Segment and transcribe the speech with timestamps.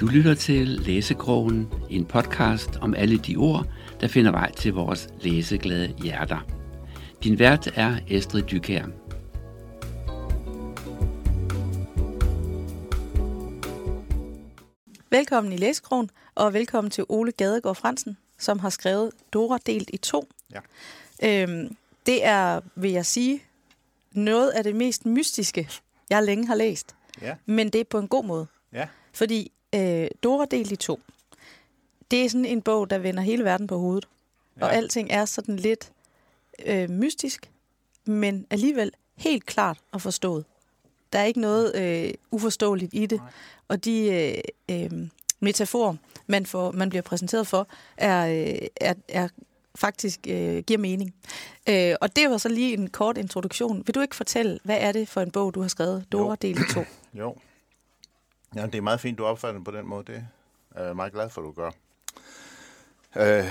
[0.00, 3.66] Du lytter til Læsekrogen, en podcast om alle de ord,
[4.00, 6.46] der finder vej til vores læseglade hjerter.
[7.24, 8.84] Din vært er Estrid Dykær.
[15.10, 19.96] Velkommen i Læsekrogen, og velkommen til Ole Gadegaard Fransen, som har skrevet Dora delt i
[19.96, 20.28] to.
[20.52, 20.60] Ja.
[21.42, 21.76] Øhm,
[22.06, 23.42] det er, vil jeg sige,
[24.12, 25.68] noget af det mest mystiske,
[26.10, 26.94] jeg længe har læst.
[27.22, 27.34] Ja.
[27.46, 28.46] Men det er på en god måde.
[28.72, 28.88] Ja.
[29.12, 31.00] Fordi øh, Dora delt i to,
[32.10, 34.08] det er sådan en bog, der vender hele verden på hovedet.
[34.56, 34.64] Ja.
[34.64, 35.92] Og alting er sådan lidt
[36.66, 37.50] øh, mystisk,
[38.06, 40.44] men alligevel helt klart og forstået.
[41.12, 43.18] Der er ikke noget øh, uforståeligt i det.
[43.18, 43.30] Nej.
[43.68, 44.12] Og de
[44.68, 45.08] øh, øh,
[45.40, 45.94] metaforer,
[46.26, 49.28] man, får, man bliver præsenteret for, er, øh, er, er
[49.74, 51.14] faktisk øh, giver mening.
[51.68, 53.82] Øh, og det var så lige en kort introduktion.
[53.86, 56.04] Vil du ikke fortælle, hvad er det for en bog, du har skrevet?
[56.12, 56.36] Dora Jo.
[56.42, 56.84] del i to.
[57.14, 57.36] Jo.
[58.54, 60.12] Ja, det er meget fint, du opfatter det på den måde.
[60.12, 60.26] Det
[60.70, 61.70] er jeg meget glad for, du gør.
[63.16, 63.44] Øh,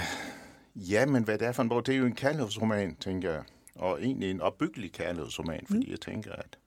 [0.75, 3.43] ja, men hvad det er for en bog, det er jo en kærlighedsroman, tænker jeg.
[3.75, 5.91] Og egentlig en opbyggelig kærlighedsroman, fordi mm.
[5.91, 6.57] jeg tænker, at...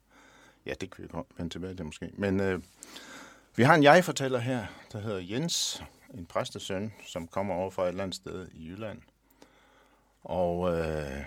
[0.66, 2.10] Ja, det kan vi godt vende tilbage til måske.
[2.14, 2.62] Men øh,
[3.56, 5.82] vi har en jeg-fortæller her, der hedder Jens,
[6.14, 9.02] en præstesøn, som kommer over fra et eller andet sted i Jylland.
[10.24, 11.24] Og øh,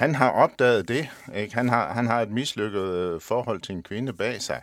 [0.00, 1.08] han har opdaget det.
[1.34, 1.54] Ikke?
[1.54, 4.62] Han, har, han har et mislykket øh, forhold til en kvinde bag sig,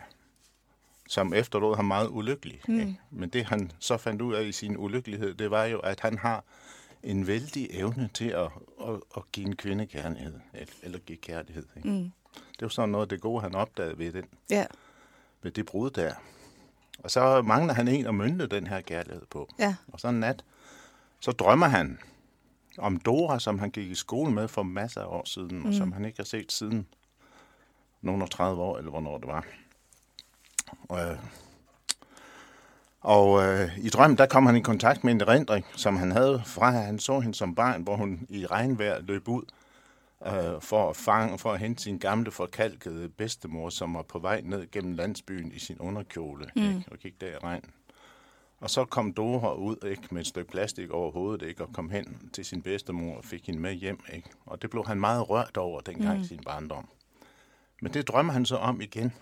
[1.08, 2.60] som efterlod ham meget ulykkelig.
[2.68, 2.80] Mm.
[2.80, 3.00] Ikke?
[3.10, 6.18] Men det han så fandt ud af i sin ulykkelighed, det var jo, at han
[6.18, 6.44] har
[7.02, 8.48] en vældig evne til at,
[8.88, 11.64] at, at give en kvinde kærlighed, eller- eller give kærlighed.
[11.76, 11.88] Ikke?
[11.88, 12.12] Mm.
[12.34, 14.66] Det var sådan noget af det gode, han opdagede ved, den, Ja,
[15.42, 16.12] ved det brud der.
[16.98, 19.48] Og så mangler han en at mynde den her kærlighed på.
[19.58, 19.74] ja.
[19.92, 20.44] Og så en nat,
[21.20, 21.98] så drømmer han
[22.78, 25.66] om Dora, som han gik i skole med for masser af år siden, mm.
[25.66, 26.86] og som han ikke har set siden
[28.02, 29.46] nogen og 30 år, eller hvornår det var.
[30.92, 31.18] Øh,
[33.00, 36.42] og øh, i drømmen, der kom han i kontakt med en erindring, som han havde
[36.46, 39.42] fra, at han så hende som barn, hvor hun i regnvejr løb ud
[40.26, 44.40] øh, for, at fange, for at hente sin gamle forkalkede bedstemor, som var på vej
[44.44, 46.62] ned gennem landsbyen i sin underkjole, mm.
[46.62, 47.64] ikke, og gik der i regn.
[48.60, 51.90] Og så kom Dora ud ikke, med et stykke plastik over hovedet ikke, og kom
[51.90, 54.00] hen til sin bedstemor og fik hende med hjem.
[54.12, 54.30] Ikke?
[54.46, 56.24] Og det blev han meget rørt over dengang mm.
[56.24, 56.88] i sin barndom.
[57.82, 59.12] Men det drømmer han så om igen.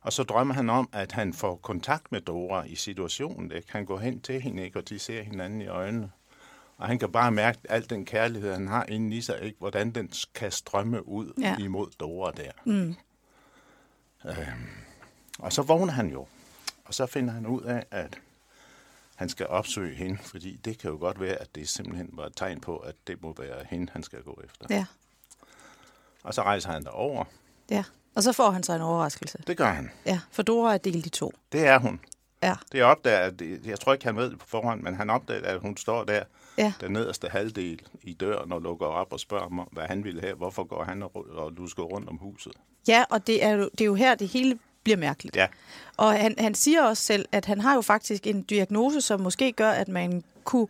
[0.00, 3.52] Og så drømmer han om, at han får kontakt med Dora i situationen.
[3.52, 3.72] Ikke?
[3.72, 4.78] Han går hen til hende, ikke?
[4.78, 6.10] og de ser hinanden i øjnene.
[6.76, 9.58] Og han kan bare mærke al den kærlighed, han har inde i sig, ikke?
[9.58, 11.56] hvordan den kan strømme ud ja.
[11.58, 12.50] imod Dora der.
[12.64, 12.94] Mm.
[14.24, 14.66] Øhm,
[15.38, 16.26] og så vågner han jo.
[16.86, 18.18] Og så finder han ud af, at
[19.14, 22.32] han skal opsøge hende, fordi det kan jo godt være, at det simpelthen var et
[22.36, 24.66] tegn på, at det må være hende, han skal gå efter.
[24.70, 24.84] Ja,
[26.22, 27.24] Og så rejser han derover.
[27.70, 27.84] ja.
[28.14, 29.38] Og så får han sig en overraskelse.
[29.46, 29.90] Det gør han.
[30.06, 31.32] Ja, for Dora er delt i to.
[31.52, 32.00] Det er hun.
[32.42, 35.46] Ja, Det opdager, at jeg tror ikke, han ved det på forhånd, men han opdager,
[35.46, 36.22] at hun står der,
[36.58, 40.20] ja, den nederste halvdel i døren og lukker op og spørger om, hvad han ville
[40.20, 40.34] have.
[40.34, 42.52] Hvorfor går han og, og lusker rundt om huset?
[42.88, 45.36] ja og det er, jo, det er jo her, det hele bliver mærkeligt.
[45.36, 45.46] Ja,
[45.96, 49.52] Og han, han siger også selv, at han har jo faktisk en diagnose, som måske
[49.52, 50.66] gør, at man kunne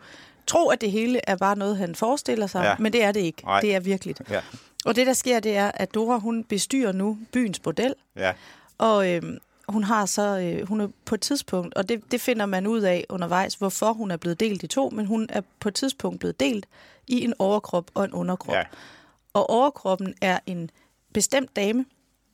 [0.47, 2.75] tro, at det hele er bare noget, han forestiller sig, Ja.
[2.78, 3.44] men det er det ikke.
[3.44, 3.60] Nej.
[3.60, 4.22] Det er virkeligt.
[4.31, 4.41] ja,
[4.84, 8.32] Og det, der sker, det er, at Dora, hun bestyrer nu byens bordel, ja,
[8.78, 9.38] og øhm,
[9.69, 12.81] hun har så, øh, hun er på et tidspunkt, og det, det finder man ud
[12.81, 16.19] af undervejs, hvorfor hun er blevet delt i to, men hun er på et tidspunkt
[16.21, 16.66] blevet delt
[17.06, 18.55] i en overkrop og en underkrop.
[18.55, 18.62] ja,
[19.32, 20.71] Og overkroppen er en
[21.12, 21.84] bestemt dame,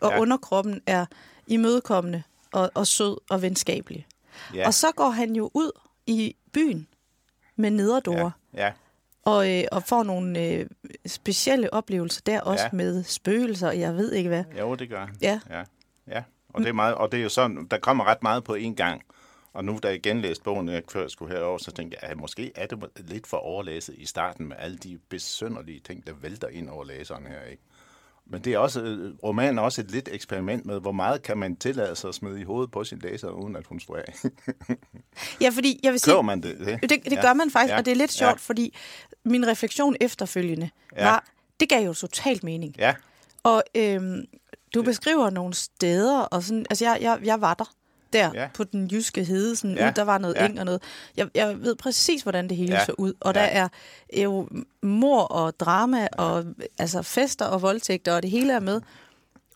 [0.02, 0.20] og ja.
[0.20, 1.06] Underkroppen er
[1.46, 2.22] imødekommende
[2.52, 4.06] og, og sød og venskabelig.
[4.54, 4.66] Ja.
[4.66, 5.70] Og så går han jo ud
[6.06, 6.86] i byen
[7.56, 8.64] med nederdore, ja.
[8.66, 8.72] ja,
[9.24, 10.66] og, øh, og får nogle øh,
[11.06, 12.70] specielle oplevelser der også Ja.
[12.72, 14.44] med spøgelser, og jeg ved ikke hvad.
[14.58, 15.16] Jo, det gør han.
[15.22, 15.40] Ja.
[15.50, 15.64] ja.
[16.08, 16.22] ja.
[16.48, 18.74] Og, det er meget, og det er jo sådan, der kommer ret meget på én
[18.74, 19.02] gang.
[19.52, 22.16] Og nu, da jeg genlæste bogen, jeg før jeg skulle herover, så tænkte jeg, at
[22.16, 26.48] måske er det lidt for overlæsset i starten med alle de besønderlige ting, der vælter
[26.48, 27.42] ind over læseren her.
[27.42, 27.62] Ikke?
[28.26, 31.38] Men det er også, øh, romanen er også et lidt eksperiment med, hvor meget kan
[31.38, 34.14] man tillade sig at smide i hovedet på sin læser, uden at hun står af.
[35.40, 36.58] Ja, fordi jeg vil sige, Køber man det?
[36.58, 37.20] Det, det, det Ja.
[37.22, 37.78] gør man faktisk, Ja.
[37.78, 38.76] og det er lidt sjovt, fordi
[39.24, 41.04] min refleksion efterfølgende Ja.
[41.04, 41.24] var,
[41.60, 42.74] det gav jo totalt mening.
[42.78, 42.94] Ja,
[43.42, 44.24] Og øhm,
[44.74, 47.72] du beskriver nogle steder, og sådan, altså jeg, jeg, jeg var der,
[48.12, 48.48] der Ja.
[48.54, 49.88] på den jyske hede, sådan Ja.
[49.88, 50.46] ud, der var noget Ja.
[50.46, 50.82] eng og noget.
[51.16, 52.84] Jeg, jeg ved præcis, hvordan det hele Ja.
[52.84, 53.12] så ud.
[53.20, 53.40] Og Ja.
[53.40, 53.68] der er
[54.22, 54.48] jo
[54.82, 56.44] mor og drama, og
[56.78, 58.80] altså fester og voldtægter, og det hele er med.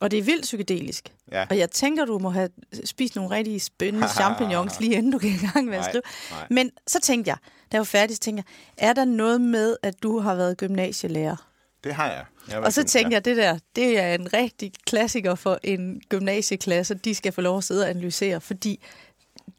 [0.01, 1.13] Og det er vildt psykedelisk.
[1.33, 1.47] Ja.
[1.51, 2.49] Og jeg tænker, du må have
[2.85, 6.03] spist nogle rigtig spændende champignons, lige inden du gik i gang med at skrive.
[6.31, 6.47] nej.
[6.51, 8.45] Men så tænkte jeg, da jeg var færdig, så tænkte
[8.79, 11.46] jeg, er der noget med, at du har været gymnasielærer?
[11.87, 12.25] Det har jeg.
[12.49, 16.95] jeg Og så tænker jeg, det der, det er en rigtig klassiker for en gymnasieklasse,
[16.95, 18.81] de skal få lov at sidde og analysere, fordi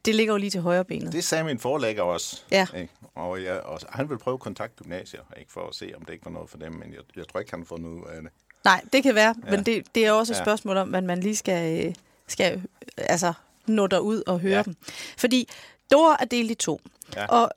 [0.05, 1.11] det ligger jo lige til højre benet.
[1.13, 2.41] Det sagde min forlægger også.
[2.51, 2.67] Ja.
[2.77, 2.93] Ikke?
[3.15, 6.13] Og, jeg, og han vil prøve at kontakte gymnasier, ikke for at se, om det
[6.13, 8.31] ikke var noget for dem, men jeg, jeg tror ikke, han får noget af det.
[8.65, 9.51] Nej, det kan være, ja.
[9.51, 10.43] Men det, det er også et Ja.
[10.43, 11.93] spørgsmål om, at man lige skal, øh,
[12.27, 12.61] skal
[12.97, 13.33] altså,
[13.65, 14.55] nå derud og høre.
[14.55, 14.61] Ja.
[14.63, 14.75] dem.
[15.17, 15.49] Fordi
[15.91, 16.81] Dora er delt i to,
[17.15, 17.25] Ja.
[17.25, 17.51] og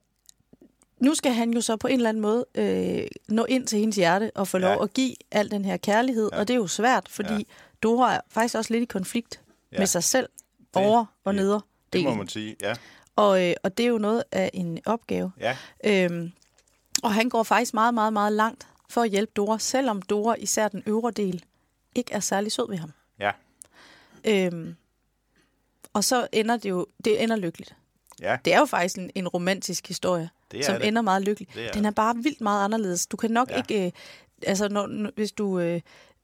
[1.01, 3.97] nu skal han jo så på en eller anden måde øh, nå ind til hendes
[3.97, 4.75] hjerte og få Ja.
[4.75, 6.39] lov at give al den her kærlighed, ja.
[6.39, 7.43] Og det er jo svært, fordi ja.
[7.83, 9.41] Dora er faktisk også lidt i konflikt
[9.73, 9.79] ja.
[9.79, 10.29] Med sig selv,
[10.75, 11.61] over og det- neder
[11.93, 12.75] Det må man sige, ja.
[13.17, 15.33] Og, øh, og det er jo noget af en opgave.
[15.41, 16.33] Ja, Øhm,
[17.03, 20.69] og han går faktisk meget, meget, meget langt for at hjælpe Dora, selvom Dora, især
[20.69, 21.45] den øvre del,
[21.95, 22.93] ikke er særlig sød ved ham.
[23.21, 23.31] ja,
[24.25, 24.75] Øhm,
[25.93, 27.75] og så ender det jo, det ender lykkeligt.
[28.21, 28.37] Ja.
[28.45, 30.87] Det er jo faktisk en, en romantisk historie, Det som det.
[30.89, 31.55] ender meget lykkeligt.
[31.55, 33.07] Det er Den er bare vildt meget anderledes.
[33.07, 33.57] Du kan nok ja.
[33.57, 33.93] Ikke, øh,
[34.47, 35.81] altså når, hvis du øh,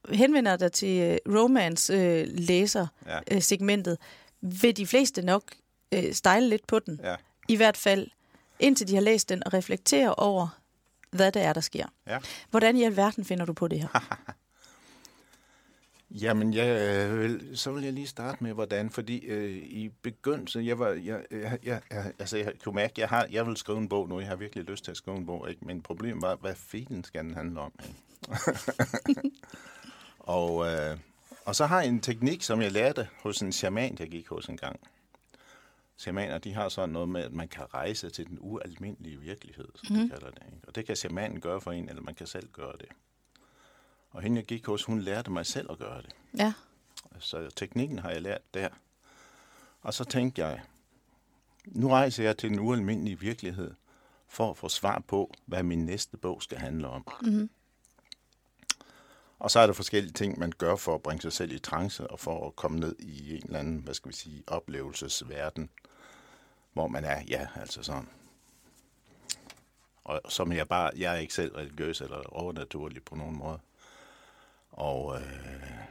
[0.09, 2.89] henvender dig til øh, romance-læser-segmentet,
[3.31, 3.35] Ja.
[3.35, 3.97] øh, segmentet,
[4.41, 5.43] vil de fleste nok
[5.91, 6.99] øh, stejle lidt på den.
[7.03, 7.15] ja.
[7.47, 8.07] I hvert fald
[8.59, 10.47] indtil de har læst den og reflekterer over,
[11.11, 11.85] hvad det er, der sker.
[12.07, 12.17] ja.
[12.49, 13.87] Hvordan i alverden finder du på det her?
[16.11, 20.65] Jamen, jeg, øh, vil, så vil jeg lige starte med, hvordan, fordi øh, i begyndelsen,
[20.65, 23.77] jeg var, jeg, jeg, jeg, jeg, altså, jeg kunne mærke, jeg, har, jeg vil skrive
[23.77, 25.65] en bog nu, jeg har virkelig lyst til at skrive en bog, ikke?
[25.65, 27.71] men problemet var, hvad filen skal den handle om?
[29.09, 29.31] Ikke?
[30.19, 30.97] og, øh,
[31.45, 34.45] og så har jeg en teknik, som jeg lærte hos en shaman, jeg gik hos
[34.45, 34.79] en gang.
[35.97, 39.95] Shamaner, de har sådan noget med, at man kan rejse til den ualmindelige virkelighed, som
[39.95, 40.01] mm.
[40.01, 40.43] de kalder det.
[40.45, 40.67] Ikke?
[40.67, 42.87] Og det kan shamanen gøre for en, eller man kan selv gøre det.
[44.17, 46.15] Og hende, jeg gik hos, hun lærte mig selv at gøre det.
[46.37, 46.53] Ja,
[47.19, 48.69] Så teknikken har jeg lært der.
[49.81, 50.61] Og så tænkte jeg,
[51.65, 53.73] nu rejser jeg til den ualmindelige virkelighed
[54.27, 57.07] for at få svar på, hvad min næste bog skal handle om.
[57.21, 57.49] Mm-hmm.
[59.39, 62.07] Og så er der forskellige ting, man gør for at bringe sig selv i trance
[62.07, 65.69] og for at komme ned i en eller anden, hvad skal vi sige, oplevelsesverden,
[66.73, 68.09] hvor man er, ja, altså sådan.
[70.03, 73.59] Og som jeg bare, jeg er ikke selv religiøs eller overnaturlig på nogen måde.
[74.77, 75.21] Og øh,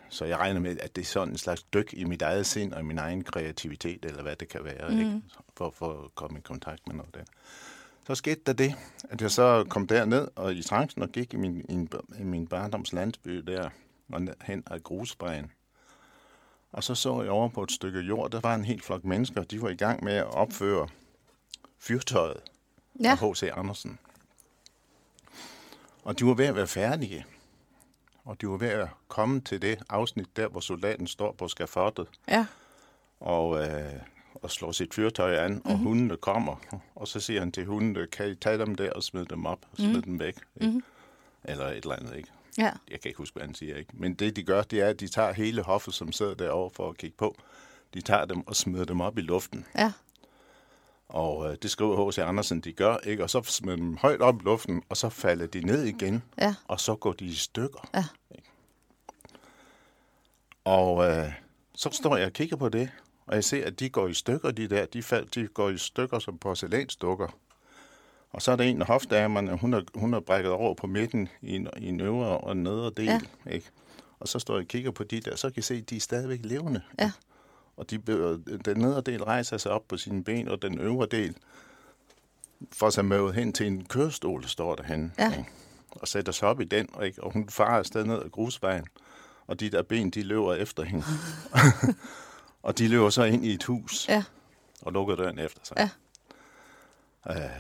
[0.09, 2.73] så jeg regner med, at det er sådan en slags dyk i mit eget sind
[2.73, 4.99] og i min egen kreativitet, eller hvad det kan være, mm.
[4.99, 5.23] ikke?
[5.57, 7.25] For, for at komme i kontakt med noget der.
[8.07, 8.75] Så skete der det,
[9.11, 11.89] at jeg så kom derned og i trancen og gik i min, i,
[12.21, 13.71] i min barndoms landsby der,
[14.13, 15.51] og hen ad grusbræen.
[16.73, 19.43] Og så så jeg over på et stykke jord, der var en helt flok mennesker,
[19.43, 20.89] de var i gang med at opføre
[21.79, 22.41] fyrtøjet
[23.01, 23.11] ja.
[23.11, 23.43] af H.C.
[23.43, 23.99] Andersen.
[26.05, 27.27] Og de var ved at være færdige.
[28.27, 32.07] Og de var ved at komme til det afsnit der, hvor soldaten står på skafottet
[32.29, 32.47] ja.
[33.21, 33.93] og, øh,
[34.35, 35.87] og slår sit fyrtøj an, og mm-hmm.
[35.87, 36.57] hundene kommer.
[36.95, 39.59] Og så siger han til hundene, kan I tage dem der og smide dem op
[39.71, 40.03] og smide mm-hmm.
[40.03, 40.37] dem væk?
[40.61, 40.67] Ikke?
[40.67, 40.83] Mm-hmm.
[41.45, 42.29] Eller et eller andet, ikke?
[42.59, 42.71] ja.
[42.91, 43.91] Jeg kan ikke huske, hvad han siger, ikke?
[43.95, 46.89] Men det, de gør, det er, at de tager hele hoffet, som sidder derovre for
[46.91, 47.37] at kigge på.
[47.95, 49.67] De tager dem og smider dem op i luften.
[49.79, 49.93] ja.
[51.09, 52.19] Og øh, det skriver H.C.
[52.19, 53.23] Andersen, de gør, ikke?
[53.23, 56.23] Og så smider de dem højt op i luften, og så falder de ned igen,
[56.39, 56.55] Ja.
[56.69, 57.89] og så går de i stykker.
[57.95, 58.05] Ja.
[58.31, 58.49] Ikke?
[60.65, 61.33] Og øh,
[61.75, 62.91] så står jeg og kigger på det,
[63.27, 64.87] og jeg ser, at de går i stykker, de der.
[64.87, 67.29] De, fald, de går i stykker som porcelænsdukker.
[68.33, 71.29] Og så er der en af hofdamerne, hun er, hun er brækket over på midten
[71.43, 73.05] i en, i en øvre og nedre del.
[73.07, 73.21] Ja.
[73.51, 73.71] Ikke?
[74.21, 75.97] Og så står jeg og kigger på de der, så kan jeg se, at de
[75.97, 76.83] er stadigvæk levende.
[76.99, 77.11] Ja.
[77.77, 77.99] Og de,
[78.65, 81.37] den nedre del rejser sig op på sine ben, og den øvre del
[82.73, 85.13] får sig møvet hen til en kørestol, der står derhen.
[85.19, 85.31] Ja.
[85.39, 85.51] Ikke?
[85.91, 87.23] Og sætter sig op i den, ikke?
[87.23, 88.87] og hun farer afsted ned ad grusvejen.
[89.47, 91.05] Og de der ben, de løber efter hende.
[92.63, 94.25] og de løber så ind i et hus Ja.
[94.83, 95.77] og lukker døren efter sig.
[95.77, 95.91] Ja.
[97.45, 97.51] Øh,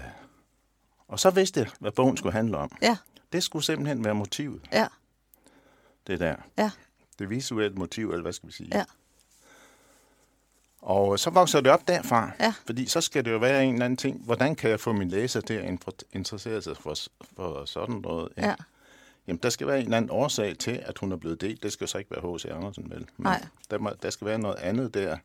[1.08, 2.76] og så vidste jeg, hvad bogen skulle handle om.
[2.82, 2.96] Ja.
[3.32, 4.86] Det skulle simpelthen være motivet, Ja.
[6.06, 6.36] det der.
[6.58, 6.70] Ja.
[7.18, 8.68] Det visuelle motiv, eller hvad skal vi sige.
[8.72, 8.84] Ja.
[10.86, 12.30] Og så vokser det op derfra.
[12.40, 12.54] Ja.
[12.66, 14.24] Fordi så skal det jo være en eller anden ting.
[14.24, 15.78] Hvordan kan jeg få min læser til at
[16.12, 16.94] interessere sig for,
[17.36, 18.28] for sådan noget?
[18.36, 18.48] ikke?
[18.48, 18.54] Ja.
[19.26, 21.62] Jamen, der skal være en eller anden årsag til, at hun er blevet delt.
[21.62, 22.44] Det skal så ikke være H.C.
[22.44, 22.98] Andersen, vel?
[22.98, 23.44] Men Nej.
[23.70, 25.16] Der, må, der skal være noget andet der.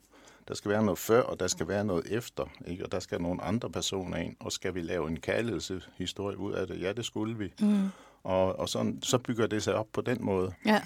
[0.47, 2.45] Der skal være noget før, og der skal være noget efter.
[2.67, 2.85] Ikke?
[2.85, 4.35] Og der skal nogle andre personer ind.
[4.39, 6.81] Og skal vi lave en kærlighedshistorie ud af det?
[6.81, 7.53] Ja, det skulle vi.
[7.59, 7.89] Mm.
[8.23, 10.53] Og, og sådan, så bygger det sig op på den måde.
[10.65, 10.81] Ja.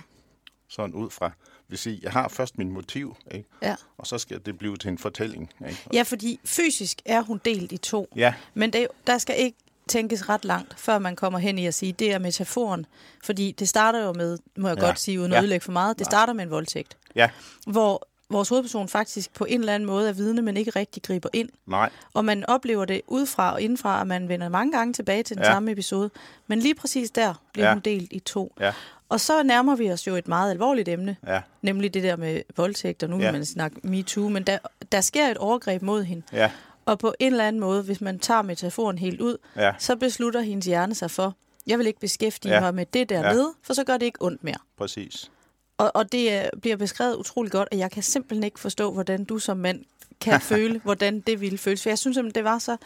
[0.67, 1.32] Sådan ud fra.
[1.67, 3.50] Vil sige, jeg har først min motiv, ikke?
[3.62, 3.75] Ja.
[3.98, 5.50] og så skal det blive til en fortælling.
[5.67, 5.84] Ikke?
[5.93, 8.10] Ja, fordi fysisk er hun delt i to.
[8.15, 9.57] Ja, Men det, der skal ikke
[9.88, 12.86] tænkes ret langt, før man kommer hen i at sige, det er metaforen.
[13.24, 14.86] Fordi det starter jo med, må jeg Ja.
[14.86, 15.41] godt sige, uden at Ja.
[15.41, 16.98] ødelægge for meget, det starter med en voldtægt.
[17.15, 17.29] ja,
[17.67, 21.29] Hvor vores hovedperson faktisk på en eller anden måde er vidne, men ikke rigtig griber
[21.34, 21.50] ind.
[21.67, 25.36] Nej, Og man oplever det udefra og indenfra, og man vender mange gange tilbage til
[25.36, 25.51] den Ja.
[25.51, 26.10] samme episode.
[26.48, 27.74] Men lige præcis der bliver Ja.
[27.74, 28.53] hun delt i to.
[28.60, 28.74] ja,
[29.10, 32.41] Og så nærmer vi os jo et meget alvorligt emne, ja, nemlig det der med
[32.55, 33.24] voldtægt, og nu Ja.
[33.24, 34.58] vil man snakke MeToo, men der,
[34.91, 36.24] der sker et overgreb mod hende.
[36.32, 36.51] ja,
[36.86, 40.41] Og på en eller anden måde, hvis man tager metaforen helt ud, ja, så beslutter
[40.41, 41.36] hendes hjerne sig for,
[41.67, 42.60] jeg vil ikke beskæftige ja.
[42.60, 43.51] mig med det dernede, ja.
[43.63, 44.58] for så gør det ikke ondt mere.
[44.77, 45.32] præcis.
[45.77, 49.24] Og, og det øh, bliver beskrevet utrolig godt, og jeg kan simpelthen ikke forstå, hvordan
[49.24, 49.86] du som mand
[50.22, 51.84] kan føle, hvordan det ville føles.
[51.84, 52.77] For jeg synes simpelthen, det var så...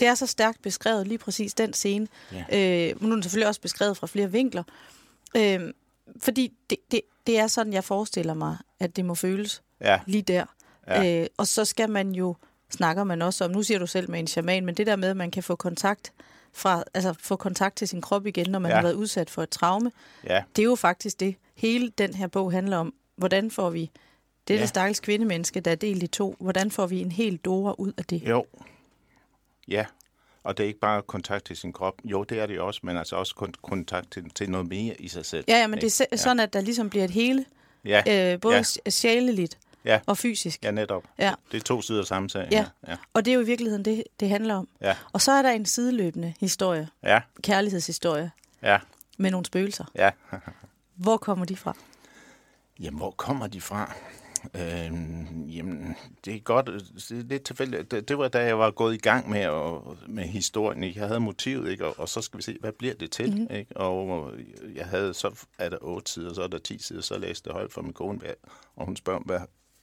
[0.00, 2.08] Det er så stærkt beskrevet, lige præcis den scene.
[2.32, 2.88] Ja.
[2.88, 4.62] Øh, nu er den selvfølgelig også beskrevet fra flere vinkler.
[5.36, 5.60] Øh,
[6.20, 10.22] fordi det, det, det er sådan, jeg forestiller mig, at det må føles Ja, lige
[10.22, 10.44] der.
[10.86, 11.22] Ja.
[11.22, 12.36] Øh, og så skal man jo,
[12.70, 15.08] snakker man også om, nu siger du selv med en shaman, men det der med,
[15.08, 16.12] at man kan få kontakt
[16.52, 18.74] fra, altså få kontakt til sin krop igen, når man ja.
[18.74, 19.92] har været udsat for et traume,
[20.24, 21.36] ja, det er jo faktisk det.
[21.60, 23.90] Hele den her bog handler om, hvordan får vi
[24.48, 24.66] det, Ja.
[24.66, 28.04] stakkels kvindemenneske, der er delt i to, hvordan får vi en helt Dora ud af
[28.04, 28.22] det?
[28.28, 28.46] jo.
[29.68, 29.84] Ja,
[30.44, 31.94] og det er ikke bare kontakt til sin krop.
[32.04, 35.08] Jo, det er det også, men altså også kon- kontakt til, til noget mere i
[35.08, 35.44] sig selv.
[35.48, 36.18] Ja, ja, men det er ikke?
[36.18, 37.44] sådan, at der ligesom bliver et hele,
[37.84, 38.90] Ja, øh, både ja.
[38.90, 40.64] sjæleligt ja, og fysisk.
[40.64, 41.04] ja, netop.
[41.18, 41.34] Ja.
[41.52, 42.48] Det er to sider af samme sag.
[42.52, 42.66] Ja.
[42.88, 44.68] ja, Og det er jo i virkeligheden det, det handler om.
[44.80, 48.30] ja, Og så er der en sideløbende historie, ja, kærlighedshistorie,
[48.62, 48.78] ja,
[49.18, 49.84] med nogle spøgelser.
[49.94, 50.10] ja.
[51.00, 51.76] Hvor kommer de fra?
[52.80, 53.94] Jamen, hvor kommer de fra?
[54.54, 56.66] Øhm, jamen, det er godt.
[56.66, 57.90] Det er lidt tilfældigt.
[57.90, 60.82] Det, det var da jeg var gået i gang med, og, med historien.
[60.82, 61.00] Ikke?
[61.00, 61.86] Jeg havde motivet, ikke?
[61.86, 63.30] Og, og så skal vi se, hvad bliver det til?
[63.30, 63.56] Mm-hmm.
[63.56, 63.76] Ikke?
[63.76, 64.32] Og
[64.74, 67.54] jeg havde, så er der otte sider, så er der ti sider, så læste jeg
[67.54, 68.20] højt for min kone,
[68.76, 69.40] og hun spørger, hvad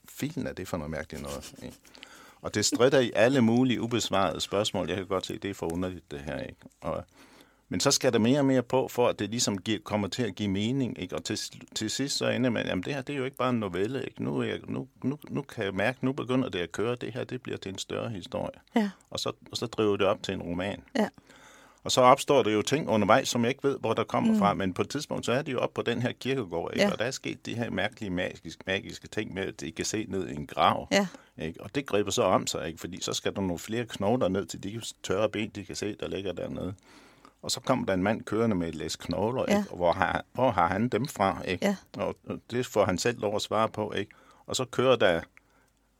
[0.10, 1.54] filen er det for noget mærkeligt noget?
[1.64, 1.78] Ikke?
[2.42, 4.88] Og det strider i alle mulige ubesvarede spørgsmål.
[4.88, 6.40] Jeg kan godt se, det er for underligt, det her.
[6.40, 6.56] Ikke?
[6.82, 7.04] Og,
[7.70, 10.24] men så skal der mere og mere på, for at det ligesom giver, kommer til
[10.24, 11.00] at give mening.
[11.02, 11.16] Ikke?
[11.16, 11.38] Og til,
[11.76, 14.04] til sidst så ender man, jamen det her det er jo ikke bare en novelle.
[14.04, 14.24] Ikke?
[14.24, 16.96] Nu, er jeg, nu, nu, nu kan jeg mærke, nu begynder det at køre.
[16.96, 18.60] Det her det bliver til en større historie.
[18.76, 18.90] Ja.
[19.10, 20.84] Og så, og så driver det op til en roman.
[20.96, 21.08] Ja.
[21.84, 24.40] Og så opstår der jo ting undervejs, som jeg ikke ved, hvor der kommer mm.
[24.40, 24.54] fra.
[24.54, 26.74] Men på et tidspunkt, så er de jo op på den her kirkegård.
[26.74, 26.86] Ikke?
[26.86, 26.92] Ja.
[26.92, 30.06] Og der er sket de her mærkelige, magiske, magiske ting med, at de kan se
[30.10, 30.88] ned i en grav.
[30.92, 31.08] Ja.
[31.38, 31.62] Ikke?
[31.64, 32.80] Og det griber så om sig, ikke?
[32.80, 35.96] fordi så skal der nogle flere knogler ned til de tørre ben, de kan se,
[36.00, 36.74] der ligger dernede.
[37.42, 39.58] Og så kommer der en mand kørende med et læs knogler, Ja.
[39.58, 39.72] ikke?
[39.72, 41.42] Og hvor har, hvor har han dem fra?
[41.46, 41.66] Ikke?
[41.66, 41.76] Ja.
[41.98, 42.16] Og
[42.52, 43.94] det får han selv lov at svare på.
[43.94, 44.12] Ikke?
[44.48, 45.22] Og så kører der,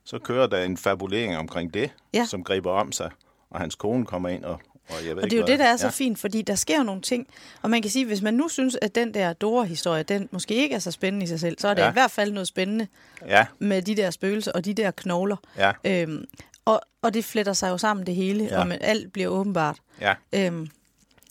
[0.04, 2.24] så kører der en fabulering omkring det, Ja.
[2.24, 3.10] som griber om sig.
[3.50, 5.64] Og hans kone kommer ind, og, og jeg ved Og det er jo det, der
[5.64, 5.90] er så ja.
[5.90, 7.26] fint, fordi der sker jo nogle ting.
[7.62, 10.74] Og man kan sige, hvis man nu synes, at den der Dora-historie, den måske ikke
[10.74, 11.88] er så spændende i sig selv, så er det Ja.
[11.88, 12.86] i hvert fald noget spændende
[13.26, 15.36] Ja, med de der spøgelser og de der knogler.
[15.56, 16.24] ja, Øhm,
[16.64, 18.60] og, og det fletter sig jo sammen det hele, Ja.
[18.60, 19.78] og men alt bliver åbenbart.
[20.00, 20.68] ja, Øhm,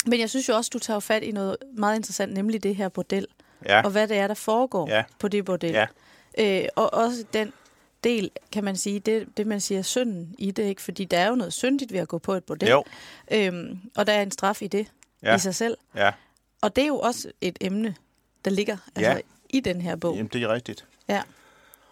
[0.08, 2.90] men jeg synes jo også, du tager fat i noget meget interessant, nemlig det her
[2.90, 3.28] bordel,
[3.66, 5.04] ja, og hvad det er, der foregår Ja.
[5.20, 5.72] på det bordel.
[5.72, 5.86] ja,
[6.40, 7.54] Øh, og også den
[8.04, 10.82] del, kan man sige, det, det man siger synden i det, ikke?
[10.82, 12.70] fordi der er jo noget syndigt ved at gå på et bordel.
[12.70, 12.84] jo,
[13.32, 14.88] Øhm, og der er en straf i det,
[15.24, 15.36] Ja.
[15.36, 15.78] i sig selv.
[15.96, 16.12] ja.
[16.62, 17.96] Og det er jo også et emne,
[18.46, 19.18] der ligger altså, Ja.
[19.50, 20.16] i den her bog.
[20.16, 20.86] Jamen, det er rigtigt.
[21.10, 21.22] Ja.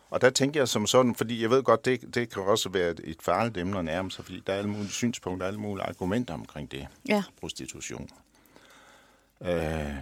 [0.09, 2.91] Og der tænker jeg som sådan, fordi jeg ved godt, det, det kan også være
[2.91, 5.85] et, et farligt emne at nærme sig, fordi der er alle mulige synspunkter, alle mulige
[5.85, 7.24] argumenter omkring det, Ja.
[7.39, 8.09] prostitution.
[9.41, 9.93] Øh,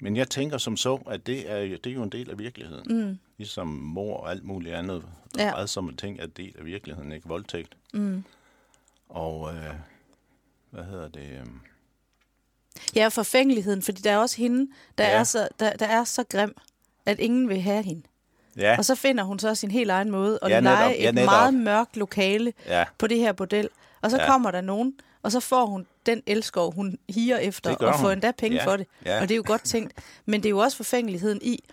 [0.00, 3.06] men jeg tænker som så, at det er, det er jo en del af virkeligheden.
[3.06, 3.18] Mm.
[3.38, 5.04] Ligesom mor og alt muligt andet.
[5.38, 5.50] Ja.
[5.50, 7.28] Meget som ting er en del af virkeligheden, ikke?
[7.28, 7.76] Voldtægt.
[7.94, 8.24] Mm.
[9.08, 9.74] Og, øh,
[10.70, 11.22] hvad hedder det?
[11.40, 11.46] øh,
[12.96, 15.10] Ja, forfængeligheden, fordi der er også hende, der, Ja.
[15.18, 16.54] er, så, der, der er så grim,
[17.06, 18.02] at ingen vil have hende.
[18.56, 20.78] Ja, Og så finder hun så sin helt egen måde at Ja, ja, netop.
[20.78, 21.26] lege Ja, et netop.
[21.32, 23.68] meget mørkt lokale ja, på det her bordel.
[24.02, 24.22] Og så Ja.
[24.22, 24.28] ja.
[24.30, 28.12] kommer der nogen, og så får hun den elskov, hun higer efter, og får hun.
[28.12, 28.86] endda penge Ja, for det.
[29.04, 29.16] ja.
[29.22, 29.92] Og det er jo godt tænkt.
[30.26, 31.64] Men det er jo også forfængeligheden i,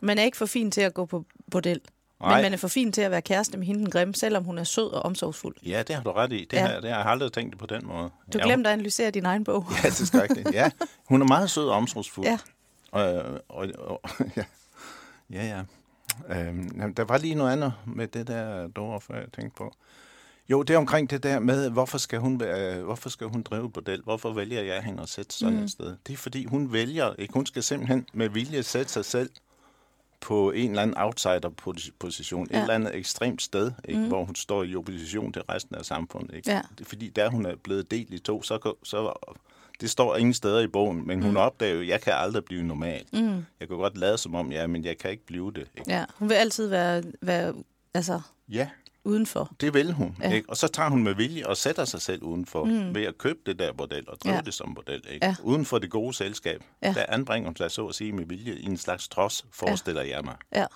[0.00, 1.80] man er ikke for fin til at gå på bordel.
[2.20, 2.34] Nej.
[2.36, 4.58] Men man er for fin til at være kæreste med hende den grimme, selvom hun
[4.58, 5.56] er sød og omsorgsfuld.
[5.66, 6.44] ja, det har du ret i.
[6.50, 6.66] Det, Ja.
[6.66, 8.10] har, det har jeg aldrig tænkt på den måde.
[8.32, 9.66] Du ja, glemte at analysere din egen bog.
[9.84, 10.54] Ja, det er skrækkeligt.
[10.54, 10.70] Ja,
[11.08, 12.26] hun er meget sød og omsorgsfuld.
[12.26, 12.38] Ja.
[12.92, 14.00] Og, og, og,
[14.36, 14.44] ja,
[15.32, 15.44] ja.
[15.46, 15.60] ja.
[16.28, 19.72] Øhm, jamen, der var lige noget andet med det der Dora, før jeg tænkte på.
[20.50, 23.70] Jo, det er omkring det der med, hvorfor skal hun, være, hvorfor skal hun drive
[23.70, 24.02] bordel?
[24.02, 25.62] Hvorfor vælger jeg hende at sætte sådan mm.
[25.62, 25.96] et sted?
[26.06, 27.34] Det er fordi, hun vælger, ikke?
[27.34, 29.30] Hun skal simpelthen med vilje sætte sig selv
[30.20, 32.56] på en eller anden outsider-position, ja.
[32.56, 34.00] et eller andet ekstremt sted, ikke?
[34.00, 34.08] Mm.
[34.08, 36.34] hvor hun står i opposition til resten af samfundet.
[36.34, 36.50] Ikke?
[36.50, 36.60] Ja.
[36.82, 39.12] Fordi, der hun er blevet delt i to, så, så
[39.80, 41.36] det står ingen steder i bogen, men hun mm.
[41.36, 43.04] opdager jo, at jeg kan aldrig blive normal.
[43.12, 43.44] Mm.
[43.60, 45.66] Jeg kan godt lade som om, ja, men jeg kan ikke blive det.
[45.78, 45.90] Ikke?
[45.90, 47.54] Ja, hun vil altid være, være
[47.94, 48.68] altså, Ja,
[49.04, 49.54] udenfor.
[49.60, 50.16] det vil hun.
[50.20, 50.32] Ja.
[50.32, 50.50] Ikke?
[50.50, 52.94] Og så tager hun med vilje og sætter sig selv udenfor mm.
[52.94, 54.34] ved at købe det der bordel og drive.
[54.34, 54.40] Ja.
[54.40, 55.02] det som bordel.
[55.10, 55.26] Ikke?
[55.26, 55.34] Ja.
[55.42, 56.62] Uden for det gode selskab.
[56.82, 56.92] Ja.
[56.92, 60.16] Der anbringer hun sig så at sige med vilje i en slags trods, forestiller ja.
[60.16, 60.36] jeg mig.
[60.54, 60.66] Ja.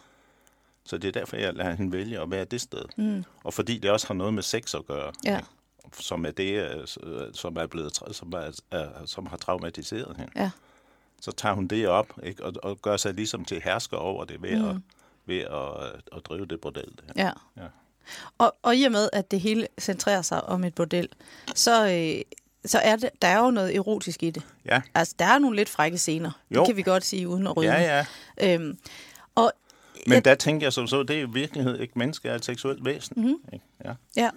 [0.85, 2.85] Så det er derfor, jeg lader hende vælge at være det sted.
[2.97, 3.25] Mm.
[3.44, 5.12] Og fordi det også har noget med sex at gøre.
[5.25, 5.37] Ja.
[5.37, 5.49] Ikke?
[5.93, 10.33] Som er det, øh, øh, som er blevet, som, er, er, som har traumatiseret hende.
[10.37, 10.51] Ja.
[11.21, 12.45] Så tager hun det op, ikke?
[12.45, 14.69] Og, og gør sig ligesom til hersker over det ved, mm.
[14.69, 14.77] at,
[15.27, 16.85] ved at, øh, at drive det bordel.
[16.85, 17.25] Der.
[17.25, 17.31] Ja.
[17.62, 17.69] Ja.
[18.39, 21.09] Og, og i og med, at det hele centrerer sig om et bordel,
[21.55, 24.43] så, øh, så er det, der er jo noget erotisk i det.
[24.65, 26.31] Ja, Altså, der er nogle lidt frække scener.
[26.51, 26.61] Jo.
[26.61, 27.73] Det kan vi godt sige, uden at rydde.
[27.73, 28.07] ja,
[28.39, 28.55] ja.
[28.55, 28.79] Øhm,
[29.35, 29.53] og
[30.06, 32.44] Men Jeg- der tænker jeg som så, det er i virkeligheden ikke menneske er et
[32.44, 33.14] seksuelt væsen.
[33.16, 33.26] Mhm.
[33.28, 33.49] Mm-hmm.
[33.52, 33.64] Ikke?
[33.85, 34.30] Ja.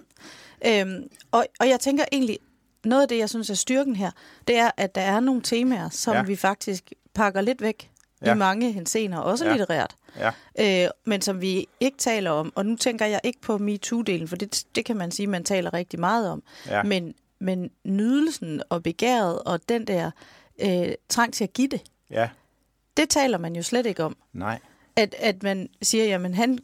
[0.64, 0.80] Ja.
[0.82, 2.38] Øhm, og, og jeg tænker egentlig,
[2.84, 4.10] noget af det, jeg synes er styrken her,
[4.48, 6.22] det er, at der er nogle temaer, som ja.
[6.22, 7.90] Vi faktisk pakker lidt væk
[8.24, 8.32] ja.
[8.34, 9.44] I mange hensener, også.
[9.46, 9.50] Ja.
[9.56, 9.96] litterært,
[10.58, 10.84] Ja.
[10.84, 12.52] øh, men som vi ikke taler om.
[12.54, 15.72] Og nu tænker jeg ikke på MeToo-delen, for det, det kan man sige, man taler
[15.74, 16.42] rigtig meget om.
[16.66, 16.82] Ja.
[16.82, 20.10] Men, men nydelsen og begæret og den der
[20.58, 21.80] øh, trang til at give det,
[22.10, 22.28] ja.
[22.96, 24.16] det taler man jo slet ikke om.
[24.32, 24.58] Nej.
[24.96, 26.58] At, at man siger, jamen han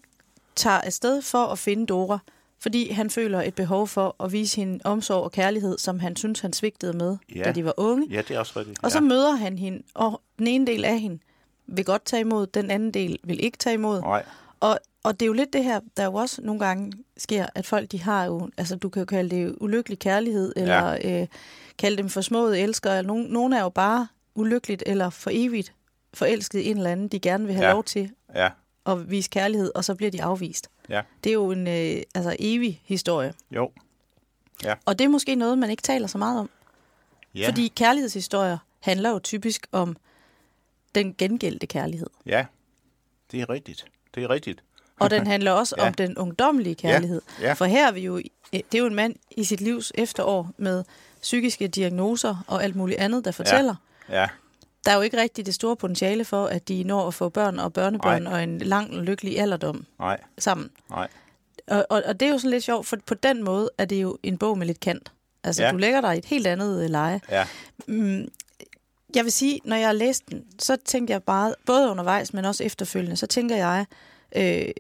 [0.57, 2.19] tager afsted for at finde Dora,
[2.61, 6.41] fordi han føler et behov for at vise hende omsorg og kærlighed, som han synes,
[6.41, 7.43] han svigtede med, Ja.
[7.43, 8.07] da de var unge.
[8.11, 8.79] Ja, det er også rigtigt.
[8.83, 9.03] Og så ja.
[9.05, 11.19] møder han hende, og den ene del af hende
[11.67, 14.01] vil godt tage imod, den anden del vil ikke tage imod.
[14.01, 14.25] Nej.
[14.61, 17.67] Og, og det er jo lidt det her, der jo også nogle gange sker, at
[17.67, 21.21] folk de har jo, altså du kan jo kalde det ulykkelig kærlighed, eller ja.
[21.21, 21.27] øh,
[21.79, 23.03] kalde dem for smået elskere.
[23.03, 25.73] Nogen, nogen er jo bare ulykkeligt eller for evigt
[26.15, 27.67] forelsket i en eller anden, de gerne vil have.
[27.67, 27.73] Ja.
[27.73, 28.49] lov til Ja.
[28.87, 30.71] at vise kærlighed, og så bliver de afvist.
[30.89, 31.03] Ja.
[31.25, 33.35] Det er jo en øh, altså evig historie.
[33.51, 33.71] Jo.
[34.85, 36.51] Og det er måske noget, man ikke taler så meget om.
[37.35, 37.49] Ja.
[37.49, 39.97] Fordi kærlighedshistorier handler jo typisk om
[40.95, 42.07] den gengældte kærlighed.
[42.27, 42.47] Ja.
[43.31, 43.85] Det er rigtigt.
[44.15, 44.63] Det er rigtigt.
[44.99, 45.83] Og den handler også ja.
[45.85, 45.89] Ja.
[45.89, 47.23] om den ungdommelige kærlighed.
[47.41, 47.53] Ja.
[47.53, 48.19] For her er vi jo,
[48.53, 50.85] det er jo en mand i sit livs efterår med
[51.23, 53.75] psykiske diagnoser og alt muligt andet, der fortæller.
[54.09, 54.29] Ja.
[54.85, 57.59] Der er jo ikke rigtig det store potentiale for, at de når at få børn
[57.59, 58.33] og børnebørn Nej.
[58.33, 60.21] og en lang og lykkelig alderdom Nej.
[60.39, 60.71] sammen.
[60.91, 61.09] Nej.
[61.67, 64.03] Og, og, og det er jo sådan lidt sjovt, for på den måde er det
[64.03, 65.13] jo en bog med lidt kant.
[65.45, 65.71] Altså, ja.
[65.73, 67.21] Du lægger dig i et helt andet øh, leje.
[67.31, 67.47] Ja.
[67.87, 68.29] Mm,
[69.15, 72.45] jeg vil sige, når jeg har læst den, så tænker jeg bare, både undervejs, men
[72.45, 73.87] også efterfølgende, så tænker jeg,
[74.37, 74.73] øh,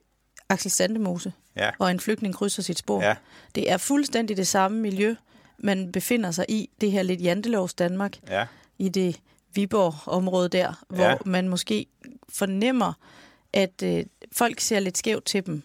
[0.48, 1.70] Axel Sandemose Ja.
[1.78, 3.02] og en flygtning krydser sit spor.
[3.02, 3.14] Ja.
[3.54, 5.14] Det er fuldstændig det samme miljø,
[5.58, 8.46] man befinder sig i, det her lidt jantelovs Danmark, Ja.
[8.78, 9.20] i det
[9.54, 11.14] Viborg-område der, hvor Ja.
[11.26, 11.86] man måske
[12.28, 12.92] fornemmer,
[13.52, 15.62] at øh, folk ser lidt skævt til dem,